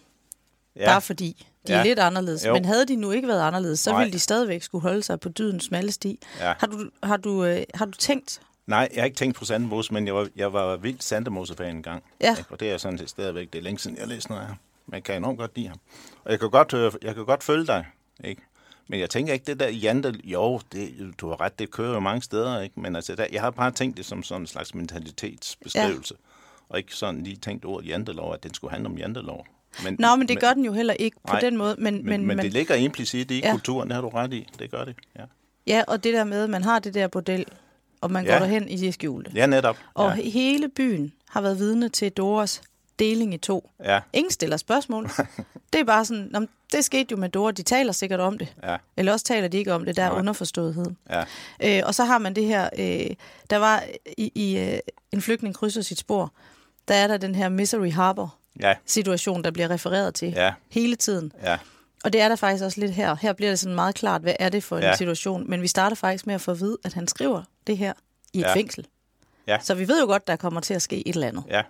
[0.76, 0.86] Ja.
[0.86, 1.78] bare fordi de ja.
[1.78, 2.46] er lidt anderledes.
[2.46, 2.52] Jo.
[2.52, 4.00] Men havde de nu ikke været anderledes, så Nej.
[4.00, 6.20] ville de stadigvæk skulle holde sig på dydens smalle sti.
[6.40, 6.54] Ja.
[6.58, 8.40] Har, du, har, du, øh, har du tænkt?
[8.66, 11.82] Nej, jeg har ikke tænkt på Sandemose, men jeg var, jeg var vildt Sandemose-fan en
[11.82, 12.02] gang.
[12.20, 12.30] Ja.
[12.38, 12.44] Ikke?
[12.50, 13.52] Og det er sådan set stadigvæk.
[13.52, 14.56] Det er længe siden, jeg læste noget af ham.
[14.92, 15.76] Jeg kan enormt godt lide ham.
[16.24, 17.86] Og jeg kan godt, øh, jeg kan godt følge dig.
[18.24, 18.42] Ikke?
[18.88, 20.14] Men jeg tænker ikke, det der Jante...
[20.24, 22.60] Jo, det, du har ret, det kører jo mange steder.
[22.60, 22.80] Ikke?
[22.80, 26.14] Men altså, der, jeg har bare tænkt det som sådan en slags mentalitetsbeskrivelse.
[26.18, 26.24] Ja.
[26.68, 29.46] Og ikke sådan lige tænkt ordet jantelov, at den skulle handle om jantelov.
[29.84, 31.76] Men, Nå, men det gør den jo heller ikke på Nej, den måde.
[31.78, 33.50] Men, Men, men, men det ligger implicit i Ja.
[33.50, 34.46] kulturen, det har du ret i.
[34.58, 35.24] Det gør det, ja.
[35.66, 37.46] Ja, og det der med, at man har det der bordel,
[38.00, 38.24] og man.
[38.24, 38.32] Ja.
[38.32, 39.30] går derhen i det skjulte.
[39.34, 39.78] Ja, netop.
[39.94, 40.22] Og ja.
[40.22, 42.62] hele byen har været vidne til Doras
[42.98, 43.70] deling i to.
[43.84, 45.10] Ja, Ingen stiller spørgsmål.
[45.72, 48.38] det er bare sådan, "Nå, men det skete jo med Dora, de taler sikkert om
[48.38, 48.54] det.
[48.62, 50.18] ja, Eller også taler de ikke om det, der er Nej.
[50.18, 50.86] underforståethed.
[51.10, 51.24] ja,
[51.64, 53.16] Øh, og så har man det her, øh,
[53.50, 53.84] der var
[54.18, 54.78] i, i øh,
[55.12, 56.32] En flygtning krydser sit spor,
[56.88, 60.96] der er der den her Misery Harbor ja, situation, der bliver refereret til ja, hele
[60.96, 61.32] tiden.
[61.42, 61.58] ja,
[62.04, 63.16] Og det er der faktisk også lidt her.
[63.20, 64.96] Her bliver det sådan meget klart, hvad er det for en Ja.
[64.96, 65.50] situation.
[65.50, 67.92] Men vi starter faktisk med at få at vide, at han skriver det her
[68.32, 68.54] i et Ja.
[68.54, 68.86] fængsel.
[69.46, 69.58] Ja.
[69.62, 71.44] Så vi ved jo godt, der kommer til at ske et eller andet.
[71.48, 71.62] ja,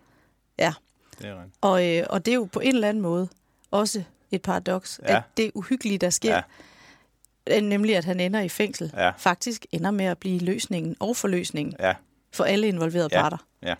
[0.59, 0.73] Ja.
[1.19, 1.57] Det er rigtigt.
[1.61, 3.29] Og, øh, og det er jo på en eller anden måde
[3.71, 5.17] også et paradoks, Ja.
[5.17, 7.55] at det uhyggelige, der sker, Ja.
[7.55, 7.61] ja.
[7.61, 9.11] nemlig at han ender i fængsel, Ja.
[9.19, 11.95] faktisk ender med at blive løsningen og forløsningen Ja,
[12.33, 13.21] for alle involverede Ja.
[13.23, 13.37] parter.
[13.63, 13.75] ja,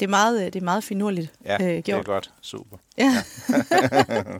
[0.00, 2.04] Det er meget, øh, det er meget finurligt ja, øh, det er gjort.
[2.04, 2.32] godt.
[2.40, 2.76] Super.
[2.98, 3.12] Ja.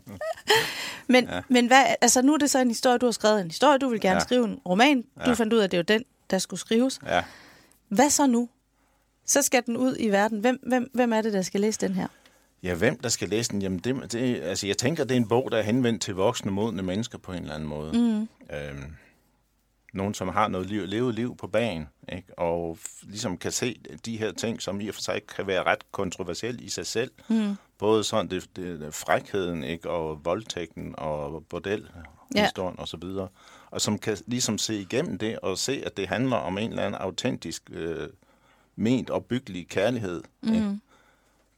[1.08, 1.40] men, ja.
[1.48, 3.88] men hvad, altså nu er det så en historie, du har skrevet en historie, du
[3.88, 4.14] vil gerne ja.
[4.18, 4.20] Ja.
[4.24, 5.02] skrive en roman.
[5.02, 5.32] Du Ja.
[5.32, 7.00] fandt ud af, at det var den, der skulle skrives.
[7.06, 7.22] Ja.
[7.88, 8.48] Hvad så nu?
[9.26, 10.38] Så skal den ud i verden.
[10.38, 12.06] Hvem, hvem, hvem er det, der skal læse den her?
[12.64, 13.62] Ja, hvem der skal læse den?
[13.62, 16.50] Jamen, det, det, altså, jeg tænker, det er en bog, der er henvendt til voksne,
[16.50, 17.92] modne mennesker på en eller anden måde.
[17.92, 18.29] Mm.
[18.57, 18.94] Øhm,
[19.92, 22.38] nogen, som har noget liv, levet liv på bagen, ikke?
[22.38, 25.92] og ligesom kan se de her ting, som i og for sig kan være ret
[25.92, 27.11] kontroversielle i sig selv.
[27.29, 27.55] Mm.
[27.79, 29.90] Både sådan det, det, det, frækheden, ikke?
[29.90, 31.90] og voldtægten, og bordel,
[32.35, 32.44] Ja.
[32.44, 33.29] historien og så videre.
[33.70, 36.83] Og som kan ligesom se igennem det, og se, at det handler om en eller
[36.83, 38.09] anden autentisk, øh,
[38.77, 40.22] ment og byggelig kærlighed.
[40.42, 40.55] Mm.
[40.55, 40.79] Ikke?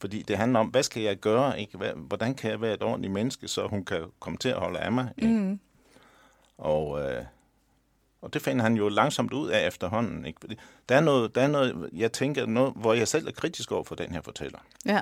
[0.00, 1.60] Fordi det handler om, hvad skal jeg gøre?
[1.60, 1.78] Ikke?
[1.96, 4.92] Hvordan kan jeg være et ordentligt menneske, så hun kan komme til at holde af
[4.92, 5.08] mig?
[5.18, 5.34] Ikke?
[5.34, 5.60] Mm.
[6.58, 7.24] Og, øh,
[8.22, 10.26] og det finder han jo langsomt ud af efterhånden.
[10.26, 10.40] Ikke?
[10.40, 10.56] Fordi
[10.88, 13.84] der, er noget, der er noget, jeg tænker, noget, hvor jeg selv er kritisk over
[13.84, 14.58] for den her fortæller.
[14.86, 15.00] Ja.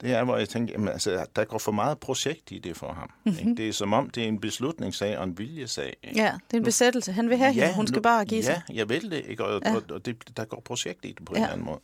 [0.00, 2.92] det er, hvor jeg tænker, jamen, altså, der går for meget projekt i det for
[2.92, 3.10] ham.
[3.24, 3.38] Mm-hmm.
[3.38, 3.54] Ikke?
[3.62, 5.96] Det er som om, det er en beslutningssag og en viljesag.
[6.02, 6.20] Ikke?
[6.20, 7.12] Ja, det er en besættelse.
[7.12, 8.62] Han vil have ja, hende, hun skal nu, bare give sig.
[8.68, 9.44] Ja, jeg vil det, ikke?
[9.44, 9.74] Og, ja.
[9.74, 11.38] og, og det, der går projekt i det på ja.
[11.38, 11.80] en eller anden måde.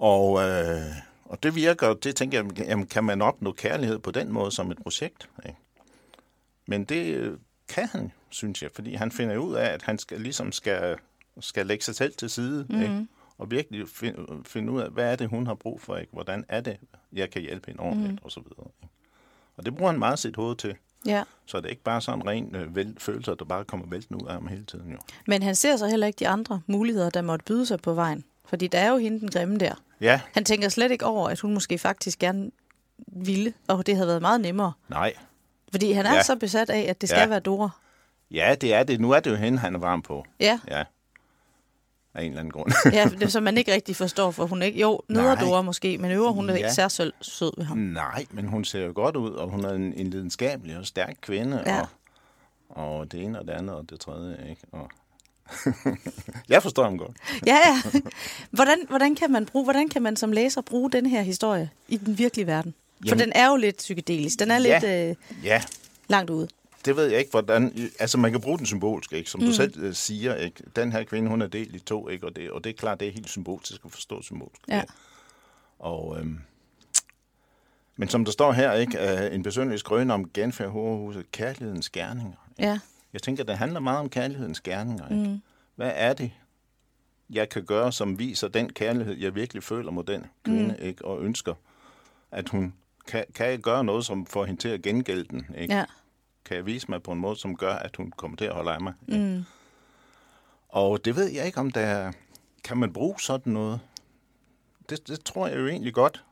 [0.00, 0.80] Og, øh,
[1.24, 4.70] og det virker, det tænker jeg, jamen, kan man opnå kærlighed på den måde som
[4.70, 5.28] et projekt?
[5.46, 5.58] Ikke?
[6.66, 10.20] Men det øh, kan han, synes jeg, fordi han finder ud af, at han skal,
[10.20, 10.96] ligesom skal,
[11.40, 12.82] skal lægge sig selv til side, mm.
[12.82, 13.06] ikke?
[13.38, 16.12] og virkelig finde, finde ud af, hvad er det, hun har brug for, ikke?
[16.12, 16.76] hvordan er det,
[17.12, 18.18] jeg kan hjælpe hende ordentligt, mm.
[18.22, 18.66] og så videre.
[18.82, 18.94] Ikke?
[19.56, 20.74] Og det bruger han meget sit hoved til.
[21.06, 21.24] Ja.
[21.46, 24.26] Så det er ikke bare sådan ren øh, vel, følelser, der bare kommer vælten ud
[24.26, 24.92] af ham hele tiden.
[24.92, 24.98] Jo.
[25.26, 28.24] Men han ser så heller ikke de andre muligheder, der måtte byde sig på vejen.
[28.44, 29.74] Fordi der er jo hende den grimme der.
[30.00, 30.20] Ja.
[30.34, 32.50] Han tænker slet ikke over, at hun måske faktisk gerne
[33.06, 34.72] ville, og det havde været meget nemmere.
[34.88, 35.12] Nej.
[35.70, 36.22] Fordi han er Ja.
[36.22, 37.26] så besat af, at det skal Ja.
[37.26, 37.68] være Dora.
[38.30, 39.00] Ja, det er det.
[39.00, 40.24] Nu er det jo hende, han er varm på.
[40.40, 40.84] Ja, Ja.
[42.14, 42.72] Af en eller anden grund.
[42.92, 44.80] ja det, som man ikke rigtig forstår, for hun er ikke...
[44.80, 45.34] Jo, neder.
[45.34, 46.56] Dora måske, men øver hun er Ja.
[46.56, 47.78] ikke særlig sød ved ham.
[47.78, 51.16] Nej, men hun ser jo godt ud, og hun er en, en lidenskabelig og stærk
[51.20, 51.80] kvinde, Ja.
[51.80, 51.88] og,
[52.98, 54.62] og det ene og det andet og det tredje, ikke?
[54.72, 54.90] Og
[56.48, 57.16] jeg forstår ham godt.
[57.46, 58.00] Ja, ja.
[58.50, 61.96] Hvordan, hvordan, kan man bruge, hvordan kan man som læser bruge den her historie i
[61.96, 62.74] den virkelige verden?
[63.00, 64.38] For Jamen- den er jo lidt psykedelisk.
[64.38, 64.78] Den er Ja.
[64.80, 65.62] lidt øh, Ja,
[66.08, 66.48] langt ude.
[66.84, 67.90] det ved jeg ikke, hvordan...
[67.98, 69.30] Altså, man kan bruge den symbolsk, ikke?
[69.30, 69.46] Som mm.
[69.46, 70.62] du selv øh, siger, ikke?
[70.76, 72.26] Den her kvinde, hun er delt i to, ikke?
[72.26, 74.60] Og det, og det er klart, det er helt symbolsk at forstå symbolsk.
[74.68, 74.82] Ja.
[75.78, 76.38] Og, øhm,
[77.96, 79.26] men som der står her, ikke?
[79.26, 82.36] Øh, en besøgelig skrøne om genfærd hovedhuset, kærlighedens gerninger.
[82.58, 82.78] Ja.
[83.12, 85.08] Jeg tænker, det handler meget om kærlighedens gerninger.
[85.08, 85.28] Ikke?
[85.28, 85.40] Mm.
[85.74, 86.32] Hvad er det,
[87.30, 90.86] jeg kan gøre, som viser den kærlighed, jeg virkelig føler mod den kvinde, mm.
[90.86, 91.04] ikke?
[91.04, 91.54] og ønsker,
[92.30, 92.74] at hun
[93.08, 95.46] kan, kan jeg gøre noget, som får hende til at gengælde den.
[95.58, 95.74] Ikke?
[95.74, 95.84] Ja.
[96.44, 98.72] Kan jeg vise mig på en måde, som gør, at hun kommer til at holde
[98.72, 98.94] af mig.
[99.08, 99.24] Ikke?
[99.24, 99.44] Mm.
[100.68, 102.12] Og det ved jeg ikke, om der er,
[102.64, 103.80] kan man bruge sådan noget.
[104.90, 106.24] Det, det tror jeg jo egentlig godt.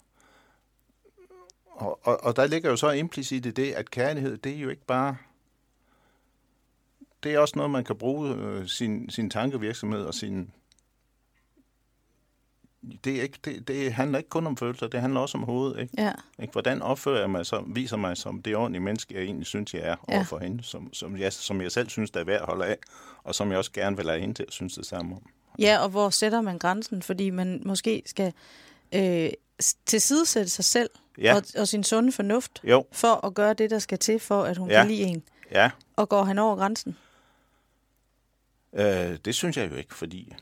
[1.71, 4.69] Og, og, og der ligger jo så implicit i det, at kærlighed, det er jo
[4.69, 5.17] ikke bare...
[7.27, 10.51] Det er også noget, man kan bruge øh, sin, sin tankevirksomhed og sin...
[13.05, 15.81] Det, er ikke, det, det handler ikke kun om følelser, det handler også om hovedet.
[15.81, 15.95] Ikke?
[16.03, 16.13] Ja.
[16.43, 16.53] Ikke?
[16.53, 19.83] Hvordan opfører jeg mig, som viser mig som det ordentlige menneske, jeg egentlig synes, jeg
[19.83, 20.15] er Ja.
[20.17, 22.77] overfor hende, som, som, jeg, som jeg selv synes, der er værd at holde af,
[23.25, 25.23] og som jeg også gerne vil have hende til at synes det samme om.
[25.59, 27.03] Ja, og hvor sætter man grænsen?
[27.03, 28.33] Fordi man måske skal
[28.95, 29.31] øh,
[29.87, 31.35] tilsidesætte sig selv Ja.
[31.37, 34.57] og, og sin sunde fornuft Jo, for at gøre det, der skal til, for at
[34.57, 34.81] hun Ja.
[34.83, 35.23] kan lide en.
[35.51, 36.97] ja, Og går han over grænsen?
[38.77, 40.33] Øh, det synes jeg jo ikke, fordi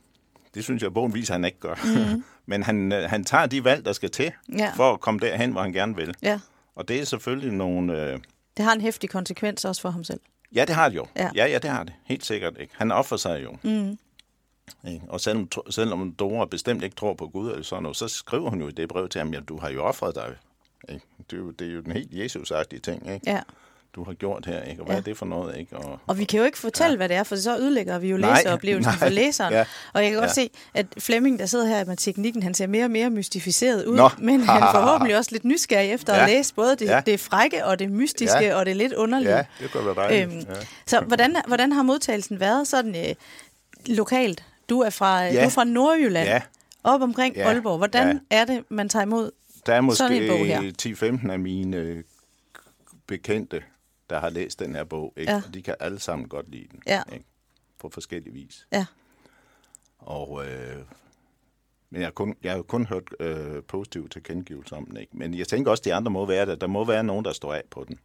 [0.55, 1.75] det synes jeg, at bogen viser, at han ikke gør.
[2.15, 2.25] Mm.
[2.47, 4.73] Men han, øh, han tager de valg, der skal til, Ja.
[4.77, 6.15] for at komme derhen, hvor han gerne vil.
[6.23, 6.41] Ja.
[6.75, 8.03] Og det er selvfølgelig nogle...
[8.13, 8.19] Øh,
[8.57, 10.21] Det har en hæftig konsekvens også for ham selv.
[10.55, 11.07] Ja, det har det jo.
[11.17, 11.31] Ja.
[11.35, 11.93] Ja, ja, det har det.
[12.05, 12.55] Helt sikkert.
[12.61, 12.73] Ikke?
[12.77, 13.57] Han offer sig jo.
[13.63, 13.99] Mm.
[14.89, 15.03] Ikke?
[15.09, 18.61] Og selvom, selvom Dora bestemt ikke tror på Gud eller sådan noget, så skriver hun
[18.61, 20.35] jo i det brev til ham, at du har jo offret dig.
[20.89, 21.07] Ikke?
[21.31, 23.31] Det, er jo, det er jo den helt Jesus-agtige ting, ikke?
[23.31, 23.41] Ja.
[23.95, 24.63] Du har gjort her.
[24.63, 24.83] Ikke?
[24.83, 25.01] Og hvad Ja.
[25.01, 25.57] er det for noget?
[25.59, 25.77] Ikke?
[25.77, 26.97] Og, Og vi kan jo ikke fortælle, ja.
[26.97, 28.99] hvad det er, for så ødelægger vi jo Nej, læseoplevelsen nej.
[28.99, 29.53] for læseren.
[29.55, 29.65] Ja.
[29.93, 30.35] Og jeg kan godt Ja.
[30.35, 33.97] se, at Flemming, der sidder her med teknikken, han ser mere og mere mystificeret ud,
[33.97, 34.09] Nå.
[34.19, 36.23] men han er forhåbentlig også lidt nysgerrig efter ja.
[36.23, 37.01] at læse både det, ja.
[37.07, 38.55] Det frække og det mystiske Ja.
[38.55, 39.37] og det lidt underlige.
[39.37, 40.23] ja, det kunne være dejligt.
[40.33, 40.61] Øhm, ja.
[40.87, 43.15] Så hvordan, hvordan har modtagelsen været sådan øh,
[43.87, 44.45] lokalt?
[44.69, 45.33] Du er fra, ja.
[45.33, 45.41] Ja.
[45.41, 46.41] du er fra Nordjylland, Ja.
[46.85, 47.49] op omkring Ja.
[47.49, 47.77] Aalborg.
[47.79, 48.37] Hvordan Ja.
[48.41, 49.31] er det, man tager imod?
[49.67, 52.03] Der er måske 10-15 af mine øh,
[53.07, 53.63] bekendte,
[54.11, 55.33] der har læst den her bog, ikke?
[55.33, 55.37] Ja.
[55.37, 55.43] Ja.
[55.49, 56.83] og de kan alle sammen godt lide den.
[56.87, 57.03] Ja.
[57.13, 57.25] Ikke?
[57.79, 58.67] På forskellige vis.
[58.73, 58.87] Ja.
[59.99, 60.77] Og, øh,
[61.91, 64.97] men jeg har, kun, jeg har kun hørt øh, positive tilkendegivelser om den.
[64.97, 65.17] Ikke?
[65.17, 66.55] Men jeg tænker også, at de andre må være der.
[66.55, 67.99] Der må være nogen, der står af på den.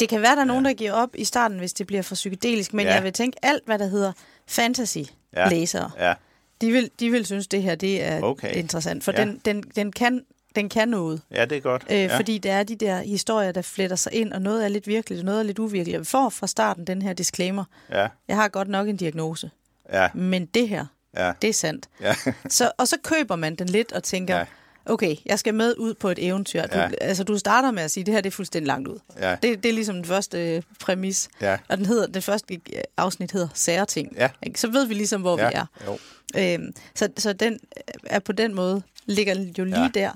[0.00, 2.14] Det kan være, der er nogen, der giver op i starten, hvis det bliver for
[2.14, 2.90] psykedelisk, men ja.
[2.90, 2.94] Ja.
[2.94, 4.12] jeg vil tænke, alt hvad der hedder
[4.46, 6.08] fantasy-læsere, ja.
[6.08, 6.14] Ja,
[6.60, 8.56] de, vil, de vil synes, det her det er Okay.
[8.56, 9.18] interessant, for ja.
[9.20, 9.26] Ja.
[9.26, 10.24] den, den, den, kan,
[10.56, 11.20] den kan noget.
[11.30, 11.84] ja det er godt.
[11.90, 12.16] Øh, ja.
[12.18, 15.18] Fordi det er de der historier, der fletter sig ind, og noget er lidt virkeligt,
[15.18, 16.00] og noget er lidt uvirkeligt.
[16.00, 17.64] Vi får fra starten den her disclaimer.
[17.90, 19.50] Ja, Jeg har godt nok en diagnose,
[19.92, 20.86] ja, men det her,
[21.16, 21.88] ja, det er sandt.
[22.00, 22.14] ja.
[22.48, 24.44] Så, og så køber man den lidt og tænker, ja.
[24.86, 26.66] Okay, jeg skal med ud på et eventyr.
[26.66, 26.88] Du, Ja.
[27.00, 28.98] altså, du starter med at sige, det her det er fuldstændig langt ud.
[29.20, 29.30] Ja.
[29.42, 31.28] Det, det er ligesom den første øh, præmis.
[31.40, 31.56] Ja.
[31.68, 32.60] Og den hedder, det første øh,
[32.96, 34.12] afsnit hedder Sære ting.
[34.16, 34.28] Ja.
[34.42, 34.60] Ikke?
[34.60, 35.48] Så ved vi ligesom, hvor ja.
[35.48, 35.66] vi er.
[35.86, 35.98] Jo.
[36.38, 37.58] Øhm, så, så den
[38.06, 39.88] er på den måde, ligger jo lige Ja.
[39.94, 40.10] der.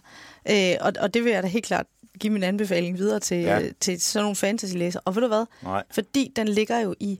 [0.50, 1.86] Øh, og, og det vil jeg da helt klart
[2.20, 3.58] give min anbefaling videre til, ja.
[3.58, 3.68] Ja.
[3.80, 5.02] til sådan nogle fantasy-læsere.
[5.04, 5.44] Og ved du hvad?
[5.62, 5.82] Nej.
[5.90, 7.18] Fordi den ligger jo i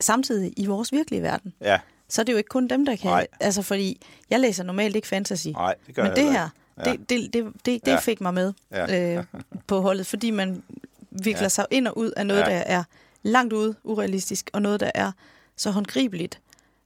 [0.00, 1.52] samtidig i vores virkelige verden.
[1.60, 1.78] Ja,
[2.08, 3.10] Så er det jo ikke kun dem, der kan...
[3.10, 3.26] Nej.
[3.40, 5.48] Altså, fordi jeg læser normalt ikke fantasy.
[5.48, 6.48] nej, det gør Men jeg det her,
[6.88, 6.90] ikke.
[6.90, 7.98] det, det, det, det, det Ja.
[7.98, 9.16] fik mig med Ja.
[9.18, 9.24] øh,
[9.66, 10.62] på holdet, fordi man
[11.10, 11.48] vikler Ja.
[11.48, 12.46] sig ind og ud af noget, Ja.
[12.46, 12.84] der er
[13.22, 15.12] langt ude, urealistisk, og noget, der er
[15.56, 16.40] så håndgribeligt,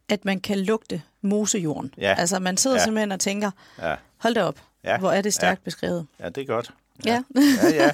[0.09, 1.94] at man kan lugte mosejorden.
[1.99, 2.14] Ja.
[2.18, 2.85] Altså, man sidder Ja.
[2.85, 3.51] simpelthen og tænker,
[3.83, 5.64] Ja, hold da op, Ja, Hvor er det stærkt ja.
[5.64, 6.07] beskrevet.
[6.21, 6.71] Ja, det er godt.
[7.05, 7.23] Ja.
[7.62, 7.90] ja, ja.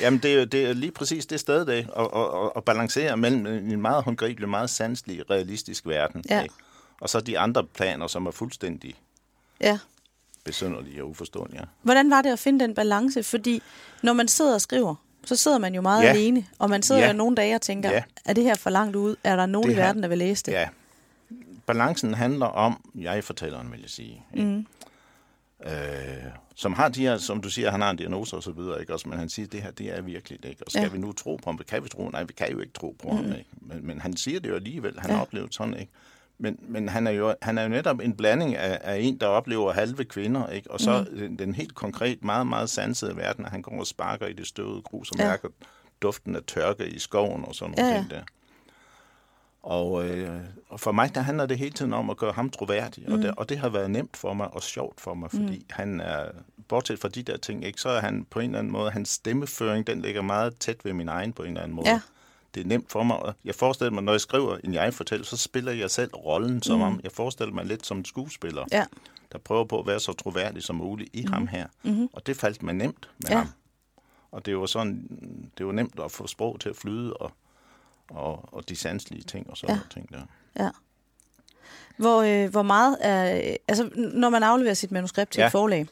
[0.00, 2.08] Jamen, det er, det er lige præcis det sted, det at, at,
[2.44, 6.24] at, at balancere mellem en meget håndgribelig, meget sanselig, realistisk verden.
[6.30, 6.42] Ja.
[6.42, 6.54] Ikke?
[7.00, 8.94] Og så de andre planer, som er fuldstændig
[9.60, 9.78] ja.
[10.44, 11.60] besynderlige og uforståelige.
[11.82, 13.22] Hvordan var det at finde den balance?
[13.22, 13.62] Fordi
[14.02, 16.08] når man sidder og skriver, så sidder man jo meget Ja.
[16.08, 17.06] alene, og man sidder Ja.
[17.06, 18.02] jo nogle dage og tænker, Ja.
[18.24, 19.16] er det her for langt ud?
[19.24, 20.52] Er der nogen Det i verden, der vil læse det?
[20.52, 20.68] Ja.
[21.66, 24.22] Balancen handler om jeg-fortælleren, vil jeg sige.
[24.34, 24.66] Mm.
[25.66, 25.72] Øh,
[26.54, 28.92] som har de her, som du siger, han har en diagnose og så videre, ikke?
[28.92, 30.62] Også, men han siger, det her, det er virkelig ikke?
[30.66, 30.88] Og skal Ja.
[30.88, 31.58] vi nu tro på ham?
[31.58, 32.08] Kan vi tro?
[32.08, 33.16] Nej, vi kan jo ikke tro på mm.
[33.16, 33.50] ham, ikke?
[33.60, 35.14] Men, men han siger det jo alligevel, han Ja.
[35.16, 35.92] har oplevet sådan, ikke?
[36.38, 39.26] Men, men han, er jo, han er jo netop en blanding af, af en, der
[39.26, 40.70] oplever halve kvinder, ikke?
[40.70, 41.18] og så mm.
[41.18, 44.46] den, den helt konkret, meget, meget sansede verden, at han går og sparker i det
[44.46, 45.28] støvede grus og Ja.
[45.28, 45.48] mærker
[46.02, 47.98] duften af tørke i skoven og sådan nogle ja.
[47.98, 48.22] ting der.
[49.66, 53.04] Og, øh, og for mig, der handler det hele tiden om at gøre ham troværdig,
[53.06, 53.12] mm.
[53.14, 55.64] og, det, og det har været nemt for mig og sjovt for mig, fordi mm.
[55.70, 56.24] han er,
[56.68, 59.08] bortset fra de der ting, ikke, så er han på en eller anden måde, hans
[59.08, 61.88] stemmeføring, den ligger meget tæt ved min egen på en eller anden måde.
[61.88, 62.00] Ja.
[62.54, 65.36] Det er nemt for mig, og jeg forestiller mig, når jeg skriver en jeg-fortæller, så
[65.36, 68.84] spiller jeg selv rollen som om, jeg forestiller mig lidt som en skuespiller, Ja.
[69.32, 71.32] der prøver på at være så troværdig som muligt i mm.
[71.32, 71.66] ham her.
[71.82, 72.08] Mm-hmm.
[72.12, 73.36] Og det faldt mig nemt med Ja.
[73.36, 73.46] ham.
[74.30, 75.08] Og det var sådan,
[75.58, 77.32] det var nemt at få sprog til at flyde, og,
[78.10, 79.80] og, og de sanselige ting og sådan Ja.
[79.90, 80.22] ting der.
[80.64, 80.70] Ja.
[81.96, 83.56] Hvor, øh, hvor meget er...
[83.68, 85.46] Altså, når man afleverer sit manuskript til Ja.
[85.46, 85.86] et forlag,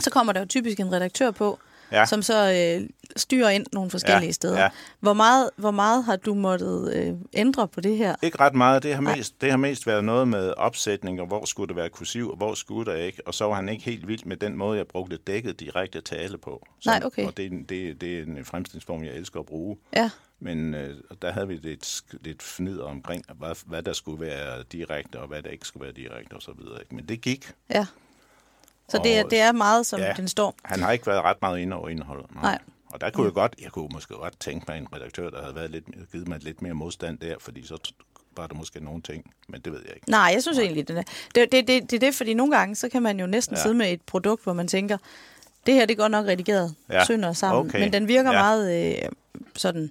[0.00, 1.58] så kommer der jo typisk en redaktør på,
[1.92, 2.06] Ja.
[2.06, 4.60] som så øh, styrer ind nogle forskellige Ja, steder.
[4.62, 4.68] ja.
[5.00, 8.14] Hvor, meget, hvor meget har du måttet øh, ændre på det her?
[8.22, 8.82] Ikke ret meget.
[8.82, 9.16] Det har, Nej.
[9.16, 12.36] mest, det har mest været noget med opsætning, og hvor skulle det være kursiv, og
[12.36, 13.22] hvor skulle der ikke.
[13.26, 16.38] Og så var han ikke helt vild med den måde, jeg brugte dækket direkte tale
[16.38, 16.66] på.
[16.86, 17.26] Nej, okay.
[17.26, 19.76] Og det, er det, det er en fremstillingsform, jeg elsker at bruge.
[19.96, 24.62] Ja, Men øh, der havde vi lidt, lidt fnider omkring, hvad, hvad der skulle være
[24.72, 26.80] direkte, og hvad der ikke skulle være direkte, og så videre.
[26.80, 26.94] ikke?
[26.94, 27.52] Men det gik.
[27.70, 27.86] ja.
[28.90, 30.12] Så det er, Og- det er meget, som Ja.
[30.16, 30.54] den står.
[30.64, 32.26] Han har ikke været ret meget inde over indholdet.
[32.34, 32.58] Nej.
[32.92, 35.54] Og der kunne jeg godt, jeg kunne måske godt tænke mig en redaktør, der havde
[35.54, 37.92] været lidt, givet mig lidt mere modstand der, fordi så
[38.36, 40.10] var der måske nogle ting, men det ved jeg ikke.
[40.10, 41.02] Nej, jeg synes egentlig, den er.
[41.34, 43.62] Det, det, det, det er det, fordi nogle gange, så kan man jo næsten ja.
[43.62, 44.98] Sidde med et produkt, hvor man tænker,
[45.66, 47.04] det her det er godt nok redigeret, ja.
[47.04, 47.80] Sønder sammen, Okay.
[47.80, 48.32] men den virker.
[48.32, 48.38] Ja.
[48.42, 49.08] meget øh,
[49.56, 49.90] sådan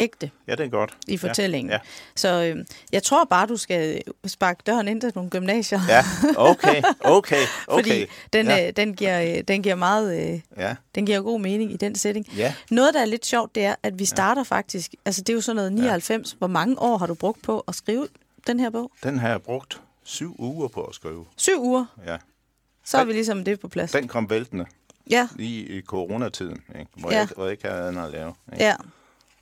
[0.00, 0.96] ægte Ja, det er godt.
[1.08, 1.70] i fortællingen.
[1.70, 1.78] Ja,
[2.16, 5.94] Så øh, jeg tror bare, du skal sparke døren ind til nogle gymnasier, ja.
[5.96, 6.04] ja.
[6.36, 7.84] okay, okay, okay.
[7.86, 8.66] fordi den, ja.
[8.66, 10.32] øh, den, giver, øh, den giver meget...
[10.32, 10.76] Øh, ja.
[10.94, 12.26] den giver god mening i den setting.
[12.36, 12.54] Ja.
[12.70, 14.94] Noget, der er lidt sjovt, det er, at vi starter faktisk...
[15.04, 16.36] Altså, det er jo sådan noget 99.
[16.38, 18.08] Hvor mange år har du brugt på at skrive
[18.46, 18.90] den her bog?
[19.02, 21.24] Den har jeg brugt syv uger på at skrive.
[21.36, 21.84] Syv uger.
[22.06, 22.16] Ja.
[22.84, 23.90] Så er vi ligesom det på plads.
[23.92, 24.64] Den kom væltende
[25.10, 26.90] Ja, lige i coronatiden, ikke?
[26.96, 27.18] Hvor, Ja.
[27.18, 28.34] jeg, hvor jeg ikke havde andet at lave.
[28.52, 28.64] Ikke?
[28.64, 28.74] ja,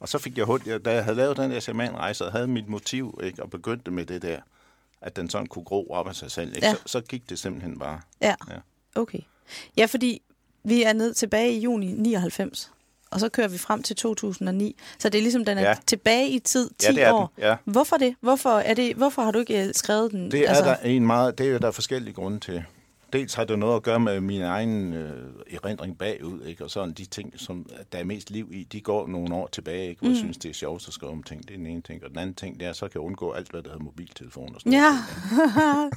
[0.01, 2.47] Og så fik jeg hul, jeg, da jeg havde lavet den der shamanrejse, og havde
[2.47, 3.43] mit motiv, ikke?
[3.43, 4.39] og begyndte med det der,
[5.01, 6.67] at den sådan kunne gro op af sig selv, ikke?
[6.67, 6.73] Ja.
[6.75, 8.01] Så, så gik det simpelthen bare.
[8.23, 8.35] ja.
[8.51, 8.57] Ja.
[8.95, 9.19] Okay.
[9.77, 10.23] Ja, fordi
[10.65, 12.73] vi er ned tilbage i juni 99,
[13.11, 14.77] og så kører vi frem til 2009.
[14.99, 15.69] Så det er ligesom, den er ja.
[15.69, 15.75] Ja.
[15.87, 17.33] tilbage i tid, 10 Ja, det er år.
[17.37, 17.57] den, ja.
[17.65, 18.15] Hvorfor det?
[18.21, 18.97] Hvorfor, er det?
[18.97, 20.31] hvorfor har du ikke øh, skrevet den?
[20.31, 20.65] Det er, altså...
[20.65, 22.65] der en meget, det er der forskellige grunde til.
[23.17, 25.11] Dels har det noget at gøre med min egen øh,
[25.51, 26.65] erindring bagud, ikke?
[26.65, 29.89] og sådan de ting, som der er mest liv i, de går nogle år tilbage,
[29.89, 30.01] ikke?
[30.01, 30.13] hvor mm.
[30.15, 31.43] jeg synes, det er sjovt at skrive om ting.
[31.49, 32.05] Det er den ene ting.
[32.05, 34.55] Og den anden ting, det er, så kan jeg undgå alt, hvad der hedder mobiltelefon
[34.55, 34.99] og sådan Ja,
[35.37, 35.93] noget.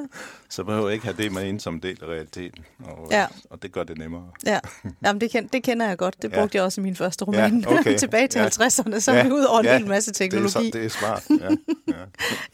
[0.48, 2.64] Så behøver jeg ikke have det med ind som del af realiteten.
[2.84, 3.26] Og, Ja.
[3.50, 4.24] og det gør det nemmere.
[4.46, 4.58] ja.
[5.04, 6.22] Jamen, det, kend, det kender jeg godt.
[6.22, 6.38] Det Ja.
[6.40, 7.60] brugte jeg også i min første roman.
[7.60, 7.98] Ja, okay.
[7.98, 8.46] tilbage til Ja.
[8.46, 10.70] 50'erne, så er vi ud over en hel masse teknologi.
[10.70, 11.40] Det er, så, det er smart.
[11.40, 11.94] Ja.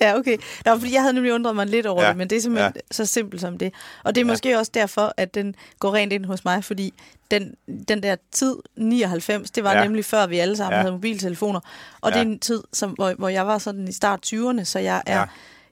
[0.01, 0.09] Ja.
[0.11, 0.37] Ja, okay.
[0.65, 2.07] Nå, fordi jeg havde nemlig undret mig lidt over ja.
[2.07, 2.81] Ja, det, men det er simpelthen ja.
[2.91, 2.95] ja.
[2.95, 3.73] så simpelt som det.
[4.03, 4.25] Og det er.
[4.25, 4.33] Ja.
[4.33, 6.95] måske også derfor, at den går rent ind hos mig, fordi
[7.31, 7.55] den,
[7.89, 9.85] den der tid, 99, det var ja.
[9.85, 10.81] Nemlig før vi alle sammen ja.
[10.81, 11.61] Havde mobiltelefoner.
[12.01, 12.19] Og ja.
[12.19, 15.03] Det er en tid, som, hvor, hvor jeg var sådan i start 20'erne, så jeg
[15.07, 15.25] er, ja.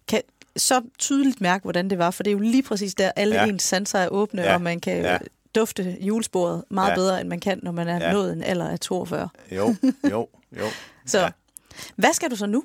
[0.09, 0.23] Kan
[0.57, 3.47] så tydeligt mærke, hvordan det var, for det er jo lige præcis der, alle ja.
[3.47, 4.55] Ens sanser er åbne, ja.
[4.55, 5.19] Og man kan ja.
[5.55, 6.95] Dufte julesporet meget ja.
[6.95, 8.13] Bedre, end man kan, når man er ja.
[8.13, 9.29] Nået en alder af 42.
[9.51, 9.75] Jo,
[10.11, 10.67] jo, jo.
[11.07, 11.19] Så.
[11.19, 11.31] Ja.
[11.97, 12.65] hvad skal du så nu?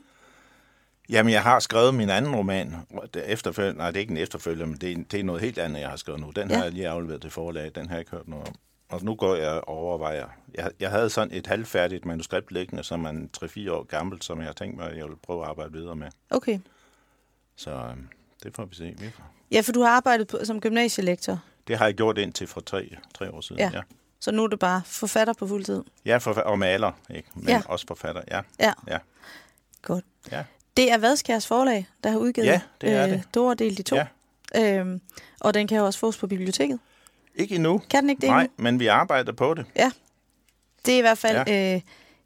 [1.10, 2.76] Jamen, jeg har skrevet min anden roman.
[3.14, 5.42] Det er efterføl- Nej, det er ikke en efterfølger, men det er, det er noget
[5.42, 6.30] helt andet, jeg har skrevet nu.
[6.36, 6.56] Den Ja.
[6.56, 7.72] har jeg lige afleveret til forlag.
[7.76, 8.56] Den har jeg ikke hørt noget om.
[8.90, 10.28] Og nu går jeg og overvejer.
[10.56, 14.46] Jeg, jeg havde sådan et halvfærdigt manuskript liggende, som er 3-4 år gammelt, som jeg
[14.46, 16.08] har tænkt mig, at jeg vil prøve at arbejde videre med.
[16.30, 16.60] Okay.
[17.56, 18.08] Så øhm,
[18.44, 18.96] det får vi se.
[19.52, 21.40] Ja, for du har arbejdet på, som gymnasielektor.
[21.68, 23.60] Det har jeg gjort indtil for tre, tre år siden.
[23.60, 23.72] Ja.
[23.74, 23.82] ja.
[24.20, 25.84] Så nu er du bare forfatter på fuld tid.
[26.06, 27.30] Ja, forfa- og maler, ikke?
[27.36, 27.62] men ja.
[27.66, 28.22] også forfatter.
[28.32, 28.98] Ja, Ja, ja,
[29.82, 30.06] godt.
[30.32, 30.44] ja.
[30.80, 33.24] Det er Vadskærs forlag, der har udgivet Ja, det er det.
[33.36, 33.96] Dora del i to.
[33.96, 34.78] Ja.
[34.80, 35.02] Øhm,
[35.40, 36.80] og den kan jo også fås på biblioteket.
[37.36, 37.82] Ikke endnu.
[37.90, 38.54] Kan den ikke det Nej, endnu?
[38.58, 39.66] men vi arbejder på det.
[39.76, 39.92] Ja.
[40.86, 41.76] Det er i hvert fald ja.
[41.76, 41.82] øh,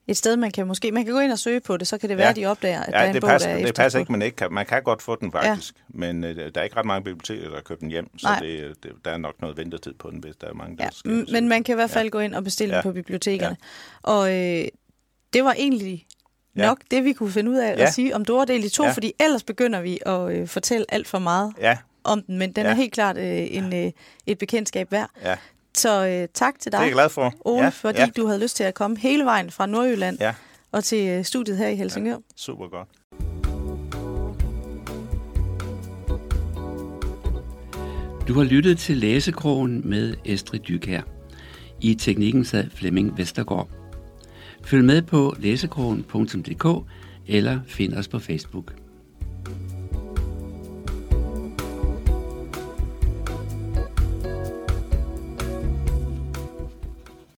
[0.07, 0.91] et sted, man kan måske...
[0.91, 2.33] Man kan gå ind og søge på det, så kan det være, Ja.
[2.33, 4.11] de opdager, at Ja, der er en det bog, passer, der er det passer ikke,
[4.11, 4.53] man ikke kan.
[4.53, 5.81] Man kan godt få den faktisk, ja.
[5.97, 8.39] men øh, der er ikke ret mange biblioteker, der købt den hjem, så Nej.
[8.39, 10.89] det, det, der er nok noget ventetid på den, hvis der er mange, der Ja,
[10.91, 11.27] skal.
[11.31, 12.09] men man kan i hvert fald ja.
[12.09, 12.75] gå ind og bestille.
[12.75, 12.81] Ja.
[12.81, 13.57] den på bibliotekerne.
[14.07, 14.09] Ja.
[14.11, 14.65] Og øh,
[15.33, 16.05] det var egentlig
[16.57, 16.65] Ja.
[16.67, 17.83] nok det, vi kunne finde ud af Ja.
[17.83, 18.89] at sige om Dora-del i to, ja.
[18.89, 18.93] Ja.
[18.93, 22.61] fordi ellers begynder vi at øh, fortælle alt for meget Ja, om den, men den
[22.63, 22.67] ja.
[22.67, 22.71] Ja.
[22.73, 23.91] er helt klart øh, en, øh,
[24.27, 25.09] et bekendtskab værd.
[25.23, 25.35] ja,
[25.77, 27.33] Så øh, tak til det er dig, jeg glad for.
[27.45, 30.33] Ole, ja, fordi ja, du havde lyst til at komme hele vejen fra Nordjylland ja,
[30.71, 32.17] og til øh, studiet her i Helsingør.
[32.35, 32.87] super godt.
[38.27, 41.01] Du har lyttet til Læsekrogen med Estrid Dykær.
[41.81, 43.67] I teknikken sad Flemming Vestergaard.
[44.63, 46.87] Følg med på læsekrogen.dk
[47.27, 48.82] eller find os på Facebook.